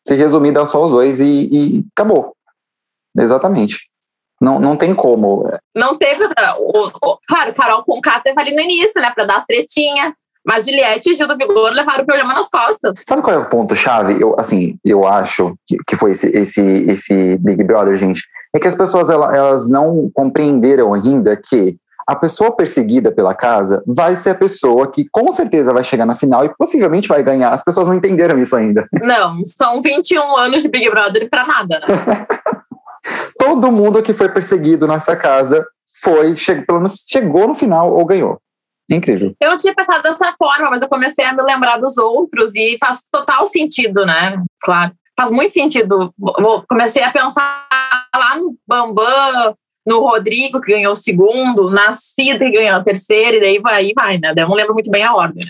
[0.06, 2.35] Se resumir, dá só os dois e, e acabou.
[3.18, 3.88] Exatamente.
[4.40, 5.48] Não, não tem como.
[5.74, 6.24] Não teve.
[6.58, 10.12] O, o, claro, Carol com K teve ali no início, né, para dar as tretinhas.
[10.44, 13.02] Mas Juliette e Gil do Vigor levaram o problema nas costas.
[13.08, 14.22] Sabe qual é o ponto-chave?
[14.22, 18.22] Eu, assim, eu acho que, que foi esse, esse, esse Big Brother, gente.
[18.54, 21.76] É que as pessoas elas, elas não compreenderam ainda que
[22.06, 26.14] a pessoa perseguida pela casa vai ser a pessoa que com certeza vai chegar na
[26.14, 27.50] final e possivelmente vai ganhar.
[27.50, 28.88] As pessoas não entenderam isso ainda.
[29.02, 31.86] Não, são 21 anos de Big Brother para nada, né?
[33.46, 35.64] todo mundo que foi perseguido nessa casa
[36.02, 38.40] foi, chegou, pelo menos chegou no final ou ganhou.
[38.90, 39.34] Incrível.
[39.40, 42.76] Eu não tinha pensado dessa forma, mas eu comecei a me lembrar dos outros e
[42.78, 44.42] faz total sentido, né?
[44.62, 44.92] Claro.
[45.16, 46.12] Faz muito sentido.
[46.68, 47.66] Comecei a pensar
[48.14, 49.56] lá no Bambam,
[49.86, 53.92] no Rodrigo, que ganhou o segundo, na Cida, que ganhou o terceiro, e daí vai,
[53.94, 54.32] vai, né?
[54.36, 55.42] Eu não lembro muito bem a ordem.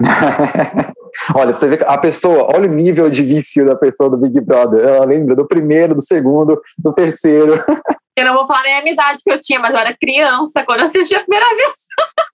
[1.34, 4.86] olha, você vê a pessoa, olha o nível de vício da pessoa do Big Brother.
[4.86, 7.62] Ela lembra do primeiro, do segundo, do terceiro.
[8.16, 10.62] Eu não vou falar nem a minha idade que eu tinha, mas eu era criança
[10.66, 11.72] quando eu assisti a primeira vez.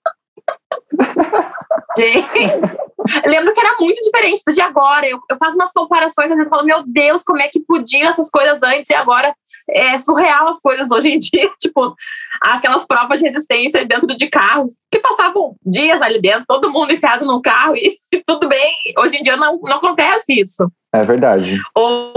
[1.97, 2.77] Gente,
[3.23, 5.07] eu lembro que era muito diferente do de agora.
[5.07, 8.29] Eu, eu faço umas comparações, às vezes falo, meu Deus, como é que podia essas
[8.29, 9.33] coisas antes e agora
[9.69, 11.49] é surreal as coisas hoje em dia.
[11.59, 11.95] Tipo,
[12.41, 17.25] aquelas provas de resistência dentro de carros que passavam dias ali dentro, todo mundo enfiado
[17.25, 18.75] no carro e, e tudo bem.
[18.99, 20.69] Hoje em dia não, não acontece isso.
[20.93, 21.59] É verdade.
[21.75, 22.13] Ou,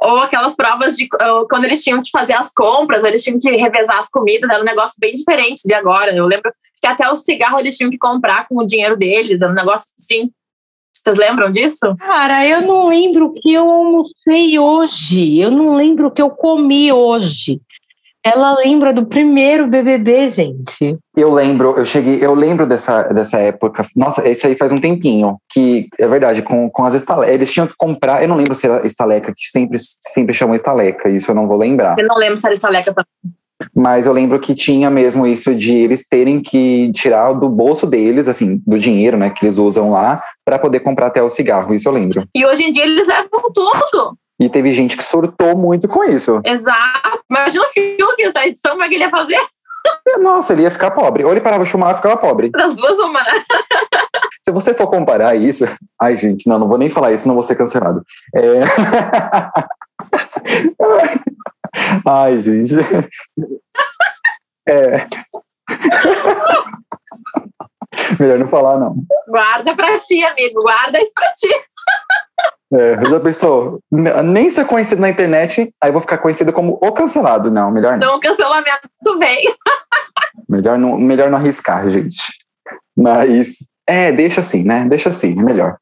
[0.00, 1.06] ou aquelas provas de
[1.48, 4.66] quando eles tinham que fazer as compras, eles tinham que revezar as comidas, era um
[4.66, 6.14] negócio bem diferente de agora.
[6.14, 9.50] Eu lembro que até o cigarro eles tinham que comprar com o dinheiro deles, era
[9.50, 10.30] um negócio assim.
[10.92, 11.96] Vocês lembram disso?
[11.98, 15.38] Cara, eu não lembro o que eu almocei hoje.
[15.38, 17.60] Eu não lembro o que eu comi hoje.
[18.22, 20.98] Ela lembra do primeiro BBB, gente.
[21.16, 23.82] Eu lembro, eu cheguei, eu lembro dessa, dessa época.
[23.96, 25.38] Nossa, esse aí faz um tempinho.
[25.50, 27.34] Que é verdade, com, com as estalecas.
[27.34, 28.20] Eles tinham que comprar.
[28.20, 31.08] Eu não lembro se era estaleca, que sempre, sempre chamam estaleca.
[31.08, 31.98] Isso eu não vou lembrar.
[31.98, 33.39] Eu não lembro se era estaleca também.
[33.74, 38.28] Mas eu lembro que tinha mesmo isso de eles terem que tirar do bolso deles,
[38.28, 41.74] assim, do dinheiro, né, que eles usam lá, para poder comprar até o cigarro.
[41.74, 42.26] Isso eu lembro.
[42.34, 44.16] E hoje em dia eles levam tudo.
[44.40, 46.40] E teve gente que surtou muito com isso.
[46.44, 47.20] Exato.
[47.30, 49.38] Imagina o Fiuk, essa edição, como é que ele ia fazer?
[50.20, 51.24] Nossa, ele ia ficar pobre.
[51.24, 52.50] Ou ele parava de fumar e ficava pobre.
[52.50, 53.32] Das duas, uma, né?
[54.42, 55.68] Se você for comparar isso.
[56.00, 58.02] Ai, gente, não, não vou nem falar isso, não vou ser cancelado.
[58.34, 58.60] É...
[62.06, 62.74] Ai, gente.
[64.68, 65.06] É.
[68.18, 68.96] Melhor não falar, não.
[69.28, 70.62] Guarda pra ti, amigo.
[70.62, 71.48] Guarda isso pra ti.
[72.72, 73.80] É, já pensou?
[73.90, 77.50] Nem ser conhecido na internet, aí vou ficar conhecido como o cancelado.
[77.50, 78.08] Não, melhor não.
[78.08, 79.42] Não, o cancelamento vem.
[80.48, 82.18] Melhor não, melhor não arriscar, gente.
[82.96, 83.56] Mas,
[83.86, 84.86] é, deixa assim, né?
[84.88, 85.78] Deixa assim, é melhor.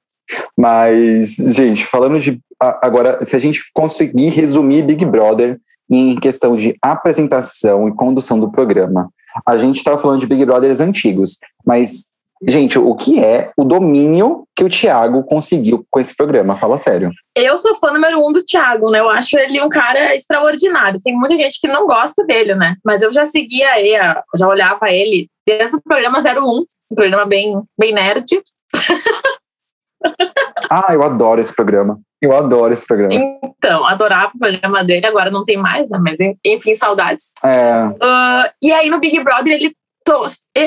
[0.57, 2.41] Mas, gente, falando de.
[2.61, 5.59] Agora, se a gente conseguir resumir Big Brother
[5.91, 9.11] em questão de apresentação e condução do programa,
[9.47, 12.07] a gente estava falando de Big Brothers antigos, mas,
[12.47, 16.57] gente, o que é o domínio que o Thiago conseguiu com esse programa?
[16.57, 17.11] Fala sério.
[17.37, 19.01] Eu sou fã número um do Thiago, né?
[19.01, 21.01] Eu acho ele um cara extraordinário.
[21.03, 22.77] Tem muita gente que não gosta dele, né?
[22.85, 23.97] Mas eu já seguia ele,
[24.37, 28.27] já olhava ele desde o programa 01, um programa bem, bem nerd.
[30.71, 31.99] ah, eu adoro esse programa.
[32.21, 33.15] Eu adoro esse programa.
[33.15, 35.99] Então, adorava o programa dele, agora não tem mais, né?
[36.01, 37.33] Mas enfim, saudades.
[37.45, 37.87] É.
[37.87, 39.75] Uh, e aí no Big Brother ele,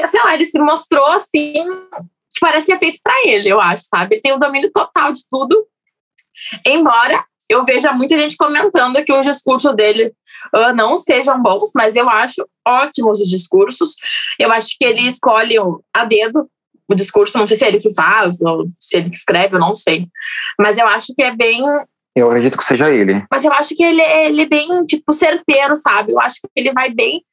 [0.08, 3.84] sei lá, ele se mostrou assim, que parece que é feito para ele, eu acho,
[3.84, 4.16] sabe?
[4.16, 5.66] Ele tem o domínio total de tudo.
[6.66, 10.14] Embora eu veja muita gente comentando que o discurso dele
[10.56, 13.96] uh, não sejam bons, mas eu acho ótimos os discursos.
[14.40, 15.58] Eu acho que ele escolhe
[15.94, 16.50] a dedo
[16.94, 19.60] o discurso, não sei se é ele que faz, ou se ele que escreve, eu
[19.60, 20.08] não sei.
[20.60, 21.62] Mas eu acho que é bem.
[22.16, 23.24] Eu acredito que seja ele.
[23.32, 26.12] Mas eu acho que ele, ele é bem, tipo, certeiro, sabe?
[26.12, 27.24] Eu acho que ele vai bem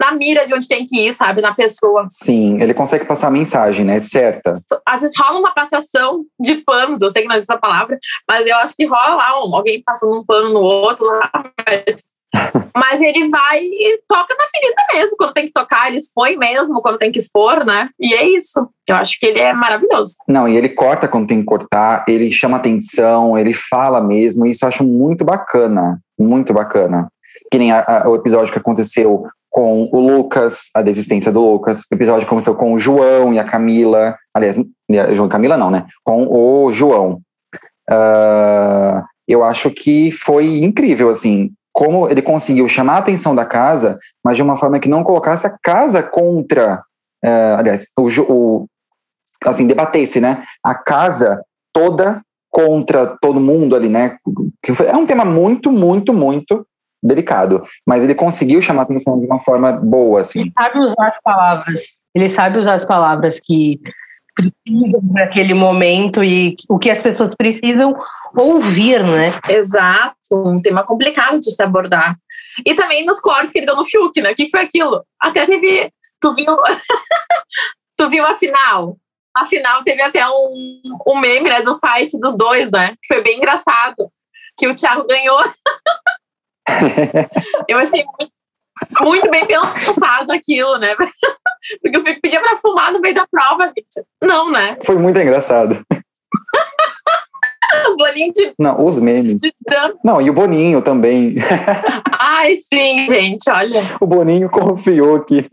[0.00, 1.40] na mira de onde tem que ir, sabe?
[1.40, 2.06] Na pessoa.
[2.10, 4.00] Sim, ele consegue passar a mensagem, né?
[4.00, 4.52] Certa.
[4.86, 8.46] Às vezes rola uma passação de panos, eu sei que não existe essa palavra, mas
[8.46, 11.30] eu acho que rola lá um, alguém passando um pano no outro lá,
[11.66, 12.04] mas
[12.76, 15.16] mas ele vai e toca na ferida mesmo.
[15.16, 17.88] Quando tem que tocar, ele expõe mesmo, quando tem que expor, né?
[17.98, 18.68] E é isso.
[18.86, 20.16] Eu acho que ele é maravilhoso.
[20.28, 24.64] Não, e ele corta quando tem que cortar, ele chama atenção, ele fala mesmo, isso
[24.64, 26.00] eu acho muito bacana.
[26.18, 27.08] Muito bacana.
[27.50, 31.80] Que nem a, a, o episódio que aconteceu com o Lucas, a desistência do Lucas,
[31.80, 34.16] o episódio que aconteceu com o João e a Camila.
[34.34, 34.56] Aliás,
[35.12, 35.86] João e Camila não, né?
[36.02, 37.20] Com o João.
[37.88, 43.98] Uh, eu acho que foi incrível, assim como ele conseguiu chamar a atenção da casa,
[44.24, 46.80] mas de uma forma que não colocasse a casa contra,
[47.26, 48.66] uh, aliás, o, o,
[49.44, 54.16] assim, debatesse, né, a casa toda contra todo mundo ali, né,
[54.62, 56.64] que é um tema muito, muito, muito
[57.02, 60.42] delicado, mas ele conseguiu chamar a atenção de uma forma boa, assim.
[60.42, 63.80] Ele sabe usar as palavras, ele sabe usar as palavras que
[64.36, 67.96] precisam naquele momento e o que as pessoas precisam
[68.36, 69.38] ouvir, né?
[69.48, 72.16] Exato, um tema complicado de se abordar.
[72.64, 74.32] E também nos cortes que ele deu no Fiuk, né?
[74.32, 75.04] O que, foi aquilo?
[75.20, 75.92] Até teve.
[76.20, 76.46] Tu viu.
[77.96, 78.96] tu viu a final?
[79.36, 82.94] A final teve até um, um meme né, do fight dos dois, né?
[83.02, 84.08] Que foi bem engraçado.
[84.56, 85.42] Que o Thiago ganhou.
[87.68, 88.32] Eu achei muito,
[89.00, 90.94] muito bem pensado aquilo, né?
[91.80, 94.06] Porque eu pedia pra fumar no meio da prova, gente.
[94.22, 94.76] Não, né?
[94.84, 95.82] Foi muito engraçado.
[97.90, 99.36] O Boninho de, Não, os memes.
[99.36, 99.50] de.
[100.04, 101.34] Não, e o Boninho também.
[102.18, 103.80] Ai, sim, gente, olha.
[104.00, 105.46] O Boninho confiou que.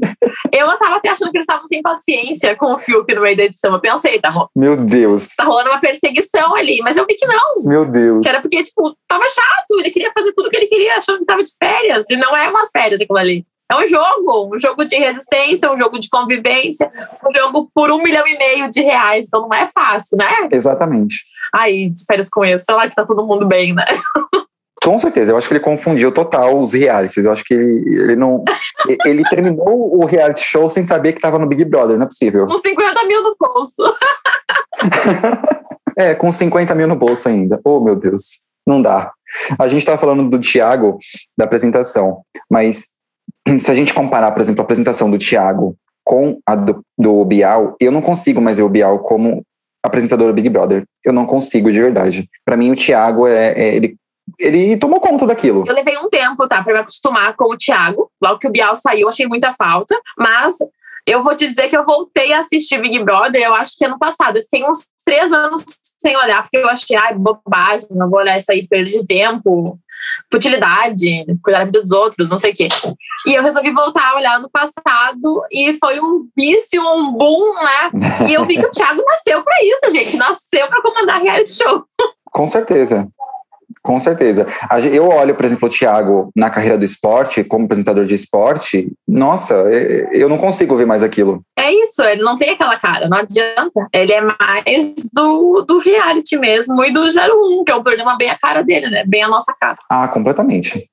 [0.52, 3.44] Eu tava até achando que eles estavam sem paciência com o Fiuk no meio da
[3.44, 3.74] edição.
[3.74, 5.36] Eu pensei, tá, ro- Meu Deus.
[5.36, 6.80] tá rolando uma perseguição ali.
[6.84, 7.64] Mas eu vi que não.
[7.66, 8.22] Meu Deus.
[8.22, 9.80] Que era porque, tipo, tava chato.
[9.80, 12.06] Ele queria fazer tudo o que ele queria, achando que tava de férias.
[12.10, 13.46] E não é umas férias aquilo ali.
[13.72, 16.92] É um jogo, um jogo de resistência, um jogo de convivência,
[17.26, 19.28] um jogo por um milhão e meio de reais.
[19.28, 20.50] Então não é fácil, né?
[20.52, 21.16] Exatamente.
[21.54, 23.86] Aí, de férias com esse, sei lá que tá todo mundo bem, né?
[24.84, 27.24] Com certeza, eu acho que ele confundiu total os realities.
[27.24, 28.44] Eu acho que ele, ele não.
[29.06, 32.48] ele terminou o reality show sem saber que estava no Big Brother, não é possível.
[32.48, 33.84] Com 50 mil no bolso.
[35.98, 37.60] É, com 50 mil no bolso ainda.
[37.66, 38.42] Oh, meu Deus.
[38.66, 39.12] Não dá.
[39.60, 40.98] A gente estava falando do Thiago,
[41.38, 42.88] da apresentação, mas
[43.60, 47.76] se a gente comparar, por exemplo, a apresentação do Thiago com a do, do Bial,
[47.80, 49.44] eu não consigo mais ver o Bial como
[49.84, 50.84] apresentador do Big Brother.
[51.04, 52.30] Eu não consigo, de verdade.
[52.46, 53.96] Para mim, o Thiago é, é- ele,
[54.40, 55.64] ele tomou conta daquilo.
[55.68, 58.10] Eu levei um tempo, tá, pra me acostumar com o Thiago.
[58.24, 60.00] Logo que o Bial saiu, achei muita falta.
[60.18, 60.56] Mas
[61.06, 63.98] eu vou te dizer que eu voltei a assistir Big Brother, eu acho que ano
[63.98, 64.38] passado.
[64.38, 65.64] Eu fiquei uns três anos
[66.00, 69.80] sem olhar, porque eu achei, ai, bobagem, não vou olhar isso aí, perda de tempo,
[70.32, 72.68] futilidade, cuidar da vida dos outros, não sei o quê.
[73.28, 78.28] E eu resolvi voltar a olhar no passado e foi um vício, um boom, né?
[78.30, 80.18] E eu vi que o Thiago nasceu pra isso, gente.
[80.18, 81.84] Nasceu pra comandar reality show.
[82.32, 83.08] Com certeza.
[83.84, 84.46] Com certeza.
[84.92, 89.56] Eu olho, por exemplo, o Thiago na carreira do esporte, como apresentador de esporte, nossa,
[90.12, 91.42] eu não consigo ver mais aquilo.
[91.58, 93.88] É isso, ele não tem aquela cara, não adianta.
[93.92, 98.30] Ele é mais do, do reality mesmo e do 01, que é um programa bem
[98.30, 99.04] a cara dele, né?
[99.06, 99.78] Bem a nossa cara.
[99.90, 100.88] Ah, completamente.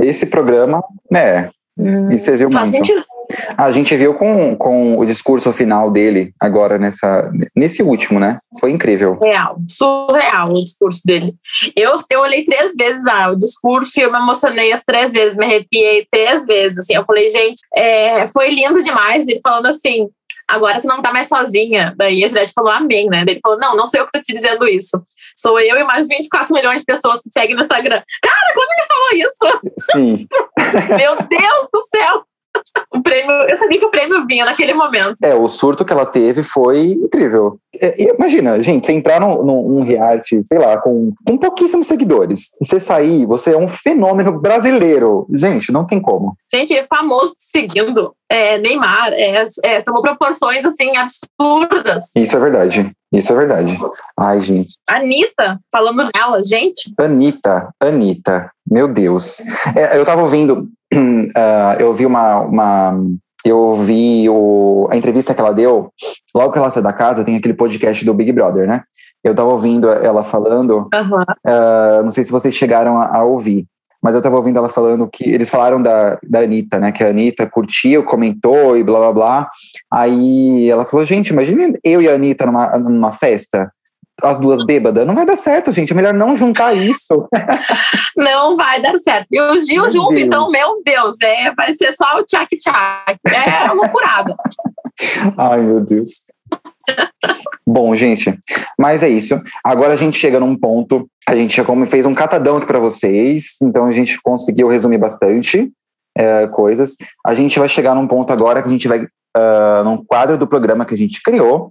[0.00, 0.82] Esse programa,
[1.14, 2.86] é, me serviu Faz muito.
[2.86, 3.04] sentido.
[3.56, 8.38] A gente viu com, com o discurso final dele agora nessa, nesse último, né?
[8.60, 9.18] Foi incrível.
[9.20, 11.34] Real, surreal o discurso dele.
[11.74, 15.38] Eu, eu olhei três vezes ah, o discurso e eu me emocionei as três vezes,
[15.38, 16.78] me arrepiei três vezes.
[16.78, 19.26] Assim, eu falei, gente, é, foi lindo demais.
[19.26, 20.08] Ele falando assim,
[20.48, 21.94] agora você não tá mais sozinha.
[21.96, 23.24] Daí a Juliette falou amém, né?
[23.24, 25.02] Daí ele falou, não, não sou eu que tô te dizendo isso.
[25.36, 28.02] Sou eu e mais 24 milhões de pessoas que te seguem no Instagram.
[28.22, 29.60] Cara, quando ele falou isso,
[29.92, 30.26] Sim.
[30.96, 32.24] meu Deus do céu!
[32.92, 35.16] O prêmio, eu sabia que o prêmio vinha naquele momento.
[35.22, 37.58] É, o surto que ela teve foi incrível.
[37.80, 42.66] É, imagina, gente, você entrar num, num reality, sei lá, com, com pouquíssimos seguidores, e
[42.66, 45.26] você sair, você é um fenômeno brasileiro.
[45.34, 46.36] Gente, não tem como.
[46.52, 48.14] Gente, é famoso seguindo.
[48.28, 52.16] É, Neymar é, é, tomou proporções assim absurdas.
[52.16, 52.92] Isso é verdade.
[53.16, 53.78] Isso é verdade.
[54.18, 54.74] Ai, gente.
[54.88, 59.40] Anitta, falando nela, gente, Anitta, Anitta, meu Deus.
[59.74, 60.68] É, eu tava ouvindo,
[61.34, 63.00] ah, eu vi uma, uma
[63.44, 65.90] eu vi o, a entrevista que ela deu,
[66.34, 68.82] logo que ela saiu da casa, tem aquele podcast do Big Brother, né?
[69.24, 71.24] Eu tava ouvindo ela falando, Aham.
[71.46, 73.66] ah, não sei se vocês chegaram a, a ouvir,
[74.06, 76.92] mas eu tava ouvindo ela falando que eles falaram da, da Anitta, né?
[76.92, 79.50] Que a Anitta curtiu, comentou e blá blá blá.
[79.92, 83.68] Aí ela falou, gente, imagina eu e a Anitta numa, numa festa,
[84.22, 85.04] as duas bêbadas.
[85.04, 85.92] Não vai dar certo, gente.
[85.92, 87.28] É melhor não juntar isso.
[88.16, 89.26] não vai dar certo.
[89.28, 90.22] E o Gil Meu junto, Deus.
[90.22, 93.18] então, meu Deus, é, vai ser só o tchac-tchac.
[93.26, 94.36] É loucurada.
[95.36, 96.26] Ai, meu Deus.
[97.66, 98.38] Bom, gente,
[98.78, 99.40] mas é isso.
[99.64, 101.08] Agora a gente chega num ponto.
[101.28, 105.70] A gente fez um catadão aqui para vocês, então a gente conseguiu resumir bastante
[106.16, 106.96] é, coisas.
[107.24, 109.06] A gente vai chegar num ponto agora que a gente vai
[109.36, 111.70] ah, num quadro do programa que a gente criou,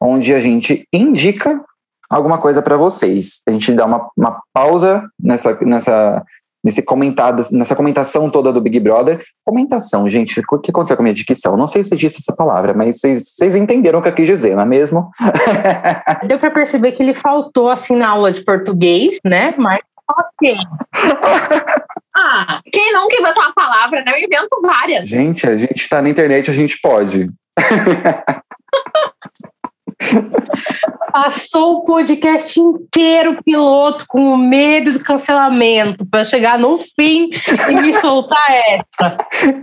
[0.00, 1.62] onde a gente indica
[2.10, 3.42] alguma coisa para vocês.
[3.46, 6.24] A gente dá uma, uma pausa nessa, nessa,
[6.64, 9.24] nesse comentado, nessa comentação toda do Big Brother.
[9.44, 11.56] Comentação, gente, o que aconteceu com a minha dicção?
[11.56, 14.54] Não sei se disse essa palavra, mas vocês, vocês entenderam o que eu quis dizer,
[14.54, 15.10] não é mesmo?
[16.26, 19.54] Deu pra perceber que ele faltou assim na aula de português, né?
[19.56, 20.56] Mas ok.
[22.18, 24.12] Ah, quem nunca inventou uma palavra, né?
[24.12, 25.06] Eu invento várias.
[25.06, 27.26] Gente, a gente tá na internet, a gente pode.
[31.16, 37.30] Passou o podcast inteiro piloto com medo do cancelamento para chegar no fim
[37.70, 39.16] e me soltar essa.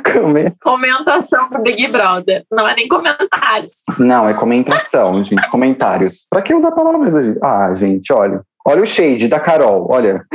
[0.03, 2.43] Come- Comentação pro Big Brother.
[2.51, 3.83] Não é nem comentários.
[3.99, 6.25] Não, é comentação, gente, comentários.
[6.27, 7.13] Pra que usar palavras?
[7.43, 8.41] Ah, gente, olha.
[8.65, 10.25] Olha o shade da Carol, olha.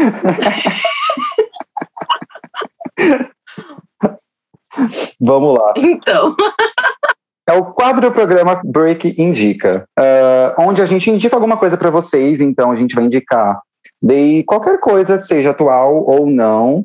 [5.20, 5.72] Vamos lá.
[5.76, 6.36] Então,
[7.48, 11.88] É o quadro do programa Break Indica, ah, onde a gente indica alguma coisa para
[11.88, 12.42] vocês.
[12.42, 13.62] Então, a gente vai indicar
[14.02, 16.84] de qualquer coisa, seja atual ou não.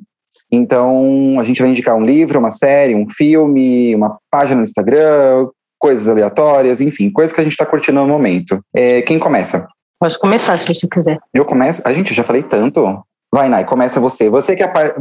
[0.50, 5.50] Então, a gente vai indicar um livro, uma série, um filme, uma página no Instagram,
[5.78, 8.62] coisas aleatórias, enfim, coisas que a gente está curtindo no momento.
[8.74, 9.68] É, quem começa?
[10.00, 11.20] Pode começar, se você quiser.
[11.34, 11.82] Eu começo?
[11.84, 13.04] A gente, já falei tanto.
[13.34, 14.30] Vai, Nai, começa você.
[14.30, 14.94] Você que é, par...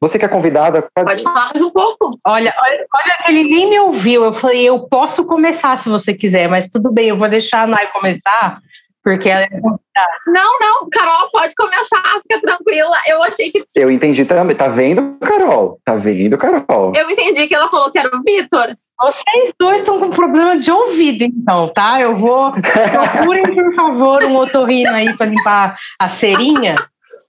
[0.00, 0.88] você que é convidada.
[0.94, 2.20] Pode falar mais um pouco.
[2.24, 4.22] Olha, olha, olha, ele nem me ouviu.
[4.22, 7.66] Eu falei, eu posso começar se você quiser, mas tudo bem, eu vou deixar a
[7.66, 8.60] Nai começar,
[9.02, 9.80] porque ela é convidada.
[10.28, 12.96] Não, não, Carol, pode começar, fica tranquila.
[13.08, 13.64] Eu achei que.
[13.74, 14.54] Eu entendi também.
[14.54, 15.80] Tá vendo, Carol?
[15.84, 16.92] Tá vendo, Carol?
[16.94, 18.76] Eu entendi que ela falou que era o Vitor.
[19.00, 22.00] Vocês dois estão com problema de ouvido, então, tá?
[22.00, 22.52] Eu vou.
[22.54, 26.76] Procurem, por favor, um otorrino aí para limpar a cerinha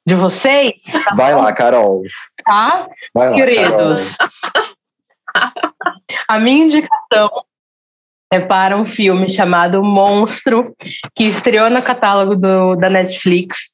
[0.05, 0.83] de vocês.
[1.05, 2.03] Tá Vai lá, Carol.
[2.45, 2.87] Tá?
[3.13, 4.17] Vai lá, Queridos.
[6.27, 7.29] A minha indicação
[8.33, 10.73] é para um filme chamado Monstro,
[11.13, 13.73] que estreou no catálogo do, da Netflix,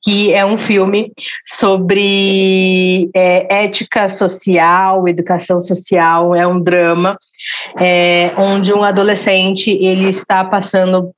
[0.00, 1.12] que é um filme
[1.44, 7.18] sobre é, ética social, educação social, é um drama,
[7.80, 11.10] é, onde um adolescente ele está passando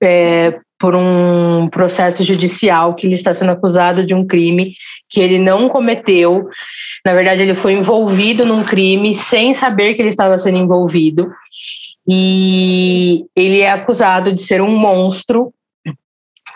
[0.00, 4.74] é, por um processo judicial que ele está sendo acusado de um crime
[5.08, 6.48] que ele não cometeu.
[7.06, 11.30] Na verdade, ele foi envolvido num crime sem saber que ele estava sendo envolvido.
[12.04, 15.54] E ele é acusado de ser um monstro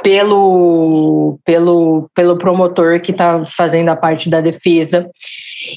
[0.02, 5.08] pelo, pelo, pelo promotor que está fazendo a parte da defesa.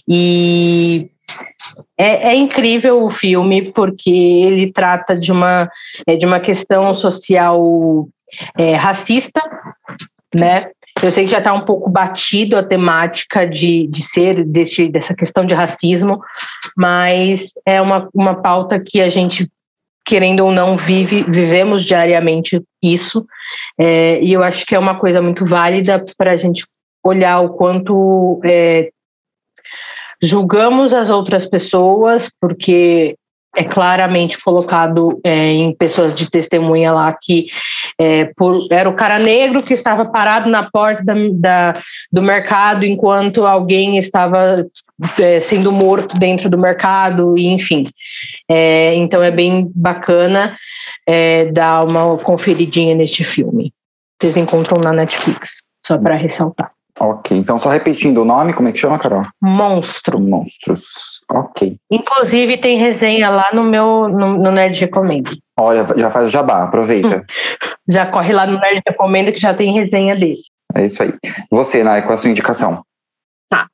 [0.08, 1.08] E
[1.95, 5.70] é, é, incrível o filme porque ele trata de uma,
[6.08, 8.10] é, de uma questão social
[8.58, 9.42] é, racista,
[10.34, 10.70] né?
[11.02, 15.16] Eu sei que já está um pouco batido a temática de, de ser desse, dessa
[15.16, 16.20] questão de racismo,
[16.76, 19.50] mas é uma, uma pauta que a gente,
[20.06, 23.26] querendo ou não, vive, vivemos diariamente isso,
[23.80, 26.66] é, e eu acho que é uma coisa muito válida para a gente
[27.04, 28.90] olhar o quanto é,
[30.22, 33.16] julgamos as outras pessoas, porque
[33.56, 37.47] é claramente colocado é, em pessoas de testemunha lá que
[38.00, 41.82] é, por, era o cara negro que estava parado na porta da, da
[42.12, 44.56] do mercado enquanto alguém estava
[45.18, 47.88] é, sendo morto dentro do mercado, e enfim.
[48.50, 50.58] É, então é bem bacana
[51.08, 53.74] é, dar uma conferidinha neste filme.
[54.20, 56.72] Vocês encontram na Netflix, só para ressaltar.
[57.00, 59.26] Ok, então só repetindo o nome, como é que chama, Carol?
[59.41, 60.20] Monstro.
[60.20, 61.22] Monstros.
[61.32, 61.78] Ok.
[61.89, 65.32] Inclusive tem resenha lá no meu no, no Nerd Recomendo.
[65.58, 67.26] Olha, já faz o jabá, aproveita.
[67.88, 70.41] já corre lá no Nerd Recomendo que já tem resenha dele.
[70.76, 71.14] É isso aí.
[71.50, 72.84] Você, Nai, qual a sua indicação?
[73.50, 73.66] Tá.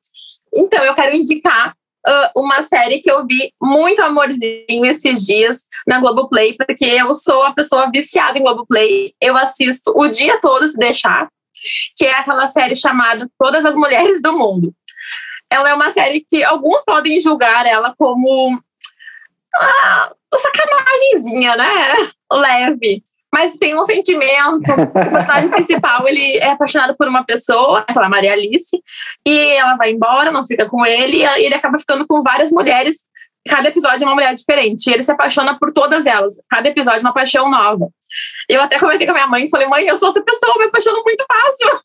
[0.53, 1.73] Então, eu quero indicar
[2.07, 7.43] uh, uma série que eu vi muito amorzinho esses dias na Globoplay, porque eu sou
[7.43, 9.13] a pessoa viciada em Globoplay.
[9.19, 11.27] Eu assisto o dia todo se deixar
[11.95, 14.73] que é aquela série chamada Todas as Mulheres do Mundo.
[15.49, 18.59] Ela é uma série que alguns podem julgar ela como
[19.55, 21.93] ah, sacanagemzinha, né?
[22.31, 23.03] Leve.
[23.31, 24.71] Mas tem um sentimento.
[24.71, 28.81] O personagem principal ele é apaixonado por uma pessoa, pela Maria Alice,
[29.27, 33.05] e ela vai embora, não fica com ele, e ele acaba ficando com várias mulheres
[33.47, 34.89] cada episódio é uma mulher diferente.
[34.89, 36.33] E ele se apaixona por todas elas.
[36.49, 37.87] Cada episódio é uma paixão nova.
[38.49, 40.59] Eu até comentei com a minha mãe e falei, mãe, eu sou essa pessoa, eu
[40.59, 41.79] me apaixono muito fácil.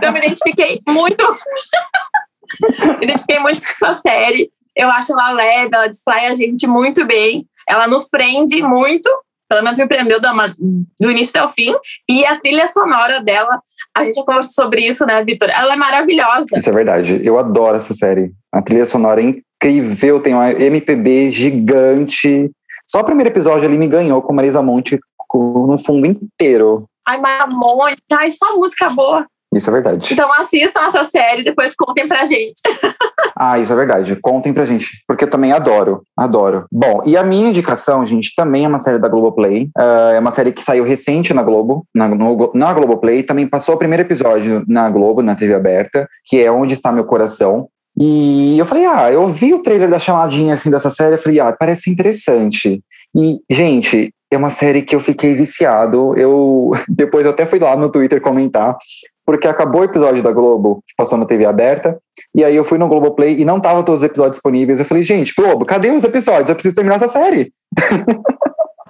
[0.02, 1.24] eu me identifiquei muito.
[2.98, 4.50] me identifiquei muito com a série.
[4.74, 7.46] Eu acho ela leve, ela distrai a gente muito bem.
[7.68, 9.08] Ela nos prende muito.
[9.48, 11.74] Pelo menos me prendeu do início até o fim.
[12.08, 13.60] E a trilha sonora dela,
[13.96, 15.48] a gente já conversou sobre isso, né, Vitor?
[15.50, 16.46] Ela é maravilhosa.
[16.56, 17.20] Isso é verdade.
[17.22, 18.32] Eu adoro essa série.
[18.52, 22.50] A trilha sonora é incrível, tem uma MPB gigante.
[22.86, 24.98] Só o primeiro episódio ali me ganhou com Marisa Monte
[25.34, 26.86] no fundo inteiro.
[27.06, 29.26] Ai, Marisa Monte, ai, só música boa.
[29.54, 30.12] Isso é verdade.
[30.12, 32.60] Então assistam essa série depois contem pra gente.
[33.36, 34.16] ah, isso é verdade.
[34.16, 36.66] Contem pra gente, porque eu também adoro, adoro.
[36.72, 39.70] Bom, e a minha indicação, gente, também é uma série da Globoplay.
[39.78, 43.22] Uh, é uma série que saiu recente na Globo, na, no, na Globoplay.
[43.22, 47.04] Também passou o primeiro episódio na Globo, na TV aberta, que é Onde Está Meu
[47.04, 47.68] Coração.
[47.96, 51.38] E eu falei, ah, eu vi o trailer da chamadinha assim dessa série, eu falei,
[51.38, 52.82] ah, parece interessante.
[53.16, 56.16] E, gente, é uma série que eu fiquei viciado.
[56.16, 58.76] Eu depois eu até fui lá no Twitter comentar,
[59.24, 61.98] porque acabou o episódio da Globo, que passou na TV aberta,
[62.34, 64.78] e aí eu fui no Globoplay e não tava todos os episódios disponíveis.
[64.78, 66.48] Eu falei, gente, Globo, cadê os episódios?
[66.48, 67.52] Eu preciso terminar essa série.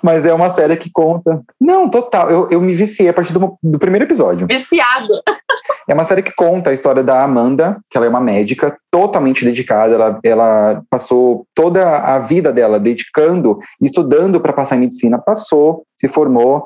[0.04, 1.40] Mas é uma série que conta.
[1.58, 2.30] Não, total.
[2.30, 4.46] Eu, eu me viciei a partir do, do primeiro episódio.
[4.46, 5.08] Viciado.
[5.88, 9.44] É uma série que conta a história da Amanda, que ela é uma médica totalmente
[9.44, 9.94] dedicada.
[9.94, 15.18] Ela, ela passou toda a vida dela dedicando, estudando para passar em medicina.
[15.18, 16.64] Passou, se formou.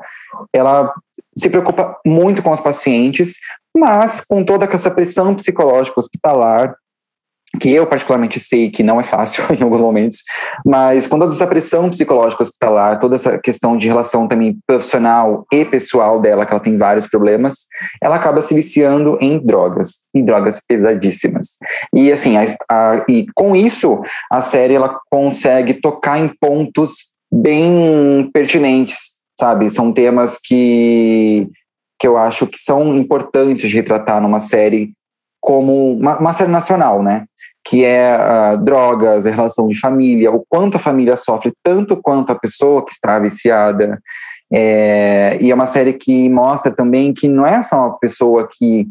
[0.52, 0.92] Ela
[1.36, 3.38] se preocupa muito com os pacientes,
[3.78, 6.74] mas com toda essa pressão psicológica hospitalar,
[7.60, 10.22] que eu particularmente sei que não é fácil em alguns momentos,
[10.64, 15.64] mas com toda essa pressão psicológica hospitalar, toda essa questão de relação também profissional e
[15.64, 17.66] pessoal dela, que ela tem vários problemas,
[18.02, 21.58] ela acaba se viciando em drogas, em drogas pesadíssimas.
[21.94, 24.00] E assim, a, a, e com isso,
[24.30, 29.70] a série ela consegue tocar em pontos bem pertinentes, sabe?
[29.70, 31.48] São temas que
[31.98, 34.92] que eu acho que são importantes de retratar numa série
[35.40, 37.24] como uma, uma série nacional, né?
[37.68, 42.32] que é uh, drogas, a relação de família, o quanto a família sofre, tanto quanto
[42.32, 44.00] a pessoa que está viciada.
[44.50, 48.88] É, e é uma série que mostra também que não é só uma pessoa que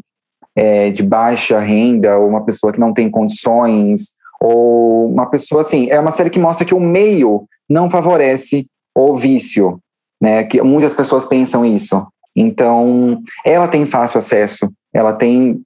[0.54, 5.88] é de baixa renda, ou uma pessoa que não tem condições, ou uma pessoa assim.
[5.90, 9.80] É uma série que mostra que o meio não favorece o vício,
[10.22, 10.44] né?
[10.44, 12.06] Que muitas pessoas pensam isso.
[12.38, 15.60] Então, ela tem fácil acesso, ela tem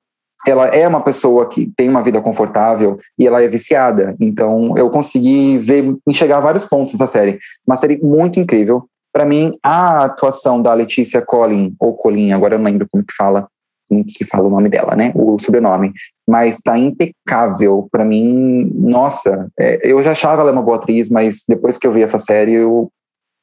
[0.46, 4.16] ela é uma pessoa que tem uma vida confortável e ela é viciada.
[4.18, 7.38] Então, eu consegui ver, enxergar vários pontos dessa série.
[7.64, 8.84] Uma série muito incrível.
[9.12, 13.14] Para mim, a atuação da Letícia Collin, ou Colin, agora eu não lembro como que
[13.14, 13.46] fala,
[13.88, 15.12] como que fala o nome dela, né?
[15.14, 15.92] O sobrenome.
[16.26, 17.86] Mas tá impecável.
[17.92, 21.92] Para mim, nossa, é, eu já achava ela uma boa atriz, mas depois que eu
[21.92, 22.90] vi essa série, eu,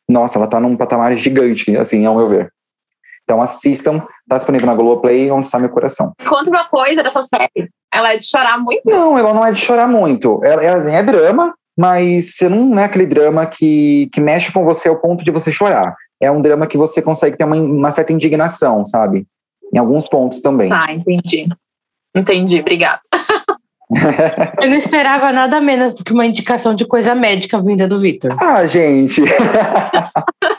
[0.10, 2.52] nossa, ela tá num patamar gigante, assim, ao meu ver.
[3.30, 6.14] Então assistam, tá disponível na Globoplay, onde está meu coração.
[6.28, 7.70] Conta uma coisa dessa série.
[7.94, 8.82] Ela é de chorar muito?
[8.88, 10.44] Não, ela não é de chorar muito.
[10.44, 14.66] Ela, ela assim, é drama, mas você não é aquele drama que, que mexe com
[14.66, 15.96] você ao ponto de você chorar.
[16.20, 19.28] É um drama que você consegue ter uma, uma certa indignação, sabe?
[19.72, 20.72] Em alguns pontos também.
[20.74, 21.48] Ah, entendi.
[22.16, 23.02] Entendi, obrigada.
[24.60, 28.36] Eu não esperava nada menos do que uma indicação de coisa médica vinda do Victor.
[28.40, 29.22] Ah, gente.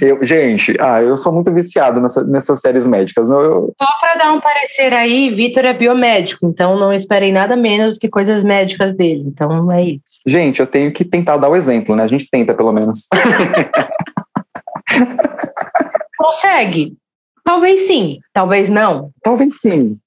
[0.00, 3.28] Eu, gente, ah, eu sou muito viciado nessa, nessas séries médicas.
[3.28, 3.74] Eu...
[3.80, 8.00] Só para dar um parecer aí, Vitor é biomédico, então não esperei nada menos do
[8.00, 9.24] que coisas médicas dele.
[9.26, 10.02] Então é isso.
[10.26, 12.02] Gente, eu tenho que tentar dar o exemplo, né?
[12.02, 13.06] A gente tenta, pelo menos.
[16.16, 16.96] Consegue?
[17.44, 19.10] Talvez sim, talvez não.
[19.22, 19.98] Talvez sim.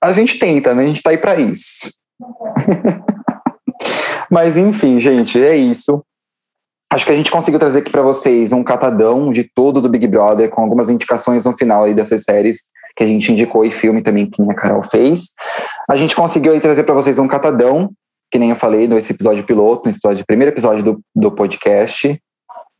[0.00, 0.82] A gente tenta, né?
[0.82, 1.90] A gente tá aí para isso.
[4.30, 6.04] Mas enfim, gente, é isso.
[6.94, 10.06] Acho que a gente conseguiu trazer aqui para vocês um catadão de tudo do Big
[10.06, 12.66] Brother, com algumas indicações no final aí dessas séries
[12.96, 15.30] que a gente indicou e filme também que a Carol fez.
[15.90, 17.90] A gente conseguiu aí trazer para vocês um catadão,
[18.30, 22.16] que nem eu falei nesse episódio piloto, no episódio, primeiro episódio do, do podcast.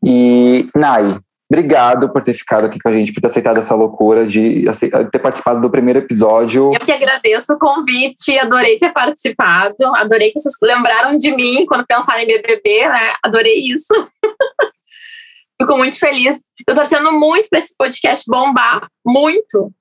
[0.01, 1.19] E, Nai,
[1.51, 4.65] Obrigado por ter ficado aqui com a gente, por ter aceitado essa loucura de
[5.11, 6.73] ter participado do primeiro episódio.
[6.73, 11.85] Eu que agradeço o convite, adorei ter participado, adorei que vocês lembraram de mim quando
[11.85, 13.13] pensaram em BBB, né?
[13.23, 13.93] Adorei isso.
[15.61, 16.41] Fico muito feliz.
[16.67, 19.71] Eu torcendo muito para esse podcast bombar, muito.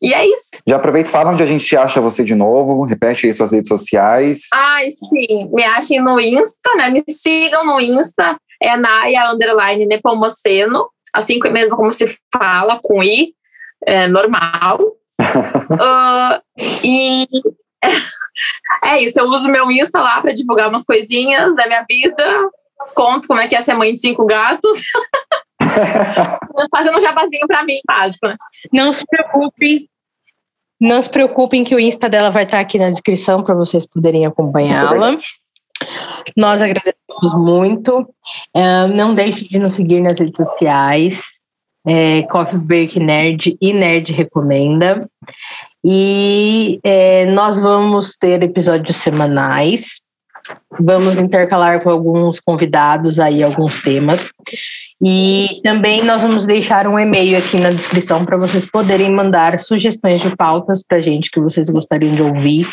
[0.00, 0.50] E é isso.
[0.66, 2.84] Já aproveita e fala onde a gente acha você de novo.
[2.84, 4.42] Repete aí suas redes sociais.
[4.54, 5.50] Ai, sim.
[5.52, 6.88] Me achem no Insta, né?
[6.88, 8.38] Me sigam no Insta.
[8.62, 13.34] É Naya Underline Nepomuceno assim mesmo como se fala, com I,
[13.86, 14.80] é normal.
[15.20, 16.42] uh,
[16.84, 17.26] e
[18.84, 22.50] é isso, eu uso meu Insta lá para divulgar umas coisinhas da minha vida,
[22.94, 24.80] conto como é que é ser mãe de cinco gatos.
[26.70, 28.26] Fazendo um jabazinho para mim, básico.
[28.26, 28.36] Né?
[28.72, 29.88] Não se preocupem,
[30.80, 34.26] não se preocupem que o Insta dela vai estar aqui na descrição para vocês poderem
[34.26, 35.16] acompanhá-la.
[36.36, 38.00] Nós agradecemos muito.
[38.54, 41.22] Uh, não deixe de nos seguir nas redes sociais.
[41.86, 45.08] É, Coffee Break Nerd e Nerd Recomenda.
[45.84, 50.00] E é, nós vamos ter episódios semanais.
[50.80, 54.30] Vamos intercalar com alguns convidados aí, alguns temas.
[55.02, 60.20] E também nós vamos deixar um e-mail aqui na descrição para vocês poderem mandar sugestões
[60.20, 62.66] de pautas para gente que vocês gostariam de ouvir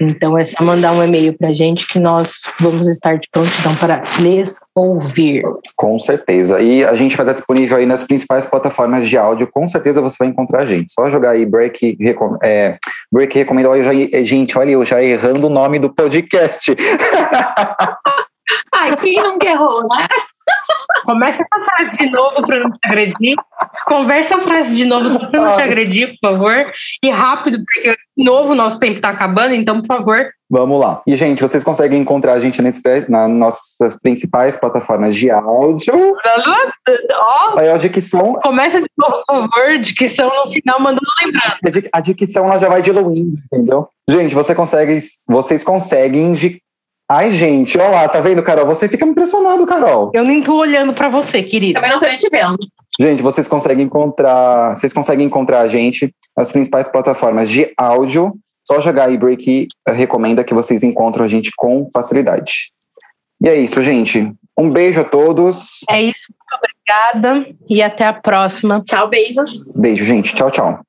[0.00, 3.74] então é só mandar um e-mail para a gente que nós vamos estar de prontidão
[3.76, 5.42] para lhes ouvir.
[5.76, 6.60] Com certeza.
[6.60, 9.48] E a gente vai estar disponível aí nas principais plataformas de áudio.
[9.50, 10.92] Com certeza você vai encontrar a gente.
[10.92, 11.98] Só jogar aí Break,
[12.42, 12.76] é,
[13.12, 13.70] break Recomenda.
[13.70, 13.92] Olha, já,
[14.24, 16.74] gente, olha eu já errando o nome do podcast.
[18.74, 20.08] Ai, quem não errou, né?
[21.04, 23.36] Começa essa frase de novo para não te agredir.
[23.86, 26.72] Conversa a frase de novo só para não te agredir, por favor.
[27.02, 30.30] E rápido, porque de novo o nosso tempo está acabando, então, por favor.
[30.48, 31.00] Vamos lá.
[31.06, 32.60] E, gente, vocês conseguem encontrar a gente
[33.08, 36.16] nas nossas principais plataformas de áudio.
[37.56, 38.34] Aí a dicção.
[38.34, 39.78] Começa de novo, por favor.
[39.78, 41.88] Dicção no final, mandando lembrando.
[41.92, 43.88] A dicção ela já vai diluindo, entendeu?
[44.08, 46.34] Gente, você consegue, vocês conseguem
[47.10, 48.64] Ai, gente, olha lá, tá vendo, Carol?
[48.66, 50.12] Você fica impressionado, Carol.
[50.14, 51.80] Eu nem tô olhando para você, querida.
[51.80, 52.56] Também não tô te vendo.
[53.00, 58.32] Gente, vocês conseguem encontrar, vocês conseguem encontrar a gente nas principais plataformas de áudio.
[58.64, 62.70] Só jogar aí Break recomenda que vocês encontram a gente com facilidade.
[63.42, 64.32] E é isso, gente.
[64.56, 65.80] Um beijo a todos.
[65.90, 68.84] É isso, muito obrigada e até a próxima.
[68.84, 69.72] Tchau, beijos.
[69.74, 70.32] Beijo, gente.
[70.32, 70.78] Tchau, tchau.